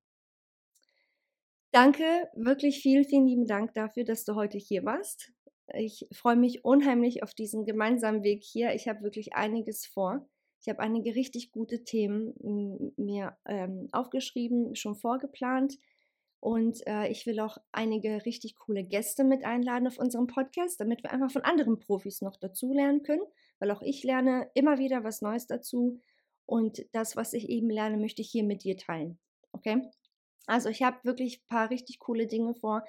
Danke, 1.72 2.04
wirklich 2.36 2.82
vielen, 2.82 3.06
vielen 3.06 3.28
lieben 3.28 3.46
Dank 3.48 3.74
dafür, 3.74 4.04
dass 4.04 4.26
du 4.26 4.36
heute 4.36 4.58
hier 4.58 4.84
warst. 4.84 5.32
Ich 5.74 6.06
freue 6.12 6.36
mich 6.36 6.66
unheimlich 6.66 7.24
auf 7.24 7.34
diesen 7.34 7.64
gemeinsamen 7.64 8.24
Weg 8.24 8.44
hier. 8.44 8.74
Ich 8.76 8.90
habe 8.90 9.04
wirklich 9.04 9.36
einiges 9.36 9.86
vor. 9.86 10.28
Ich 10.60 10.68
habe 10.68 10.80
einige 10.80 11.16
richtig 11.16 11.52
gute 11.52 11.86
Themen 11.86 12.94
mir 12.98 13.38
ähm, 13.46 13.88
aufgeschrieben, 13.94 14.76
schon 14.76 14.96
vorgeplant. 14.96 15.78
Und 16.42 16.86
äh, 16.88 17.08
ich 17.08 17.26
will 17.26 17.40
auch 17.40 17.58
einige 17.72 18.26
richtig 18.26 18.58
coole 18.58 18.84
Gäste 18.84 19.24
mit 19.24 19.46
einladen 19.46 19.88
auf 19.88 19.98
unserem 19.98 20.28
Podcast, 20.28 20.80
damit 20.82 21.04
wir 21.04 21.12
einfach 21.14 21.32
von 21.32 21.44
anderen 21.44 21.80
Profis 21.80 22.22
noch 22.22 22.36
dazu 22.36 22.74
lernen 22.74 23.04
können, 23.04 23.24
weil 23.60 23.72
auch 23.72 23.82
ich 23.82 24.04
lerne 24.04 24.50
immer 24.56 24.78
wieder 24.78 25.06
was 25.06 25.22
Neues 25.22 25.48
dazu. 25.48 26.02
Und 26.46 26.84
das, 26.92 27.16
was 27.16 27.32
ich 27.32 27.48
eben 27.48 27.70
lerne, 27.70 27.98
möchte 27.98 28.22
ich 28.22 28.30
hier 28.30 28.44
mit 28.44 28.66
dir 28.66 28.76
teilen. 28.76 29.20
Okay? 29.54 29.84
Also 30.48 30.70
ich 30.70 30.84
habe 30.84 30.98
wirklich 31.04 31.42
ein 31.42 31.48
paar 31.48 31.70
richtig 31.70 32.00
coole 32.00 32.28
Dinge 32.28 32.54
vor 32.56 32.84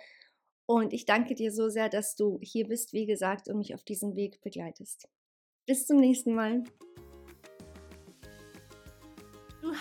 und 0.67 0.93
ich 0.93 1.05
danke 1.05 1.35
dir 1.35 1.53
so 1.53 1.69
sehr, 1.69 1.89
dass 1.89 2.15
du 2.15 2.39
hier 2.43 2.67
bist, 2.67 2.93
wie 2.93 3.07
gesagt, 3.07 3.49
und 3.49 3.59
mich 3.59 3.75
auf 3.75 3.85
diesem 3.85 4.17
Weg 4.17 4.41
begleitest. 4.41 5.09
Bis 5.67 5.87
zum 5.87 5.99
nächsten 5.99 6.35
Mal. 6.35 6.65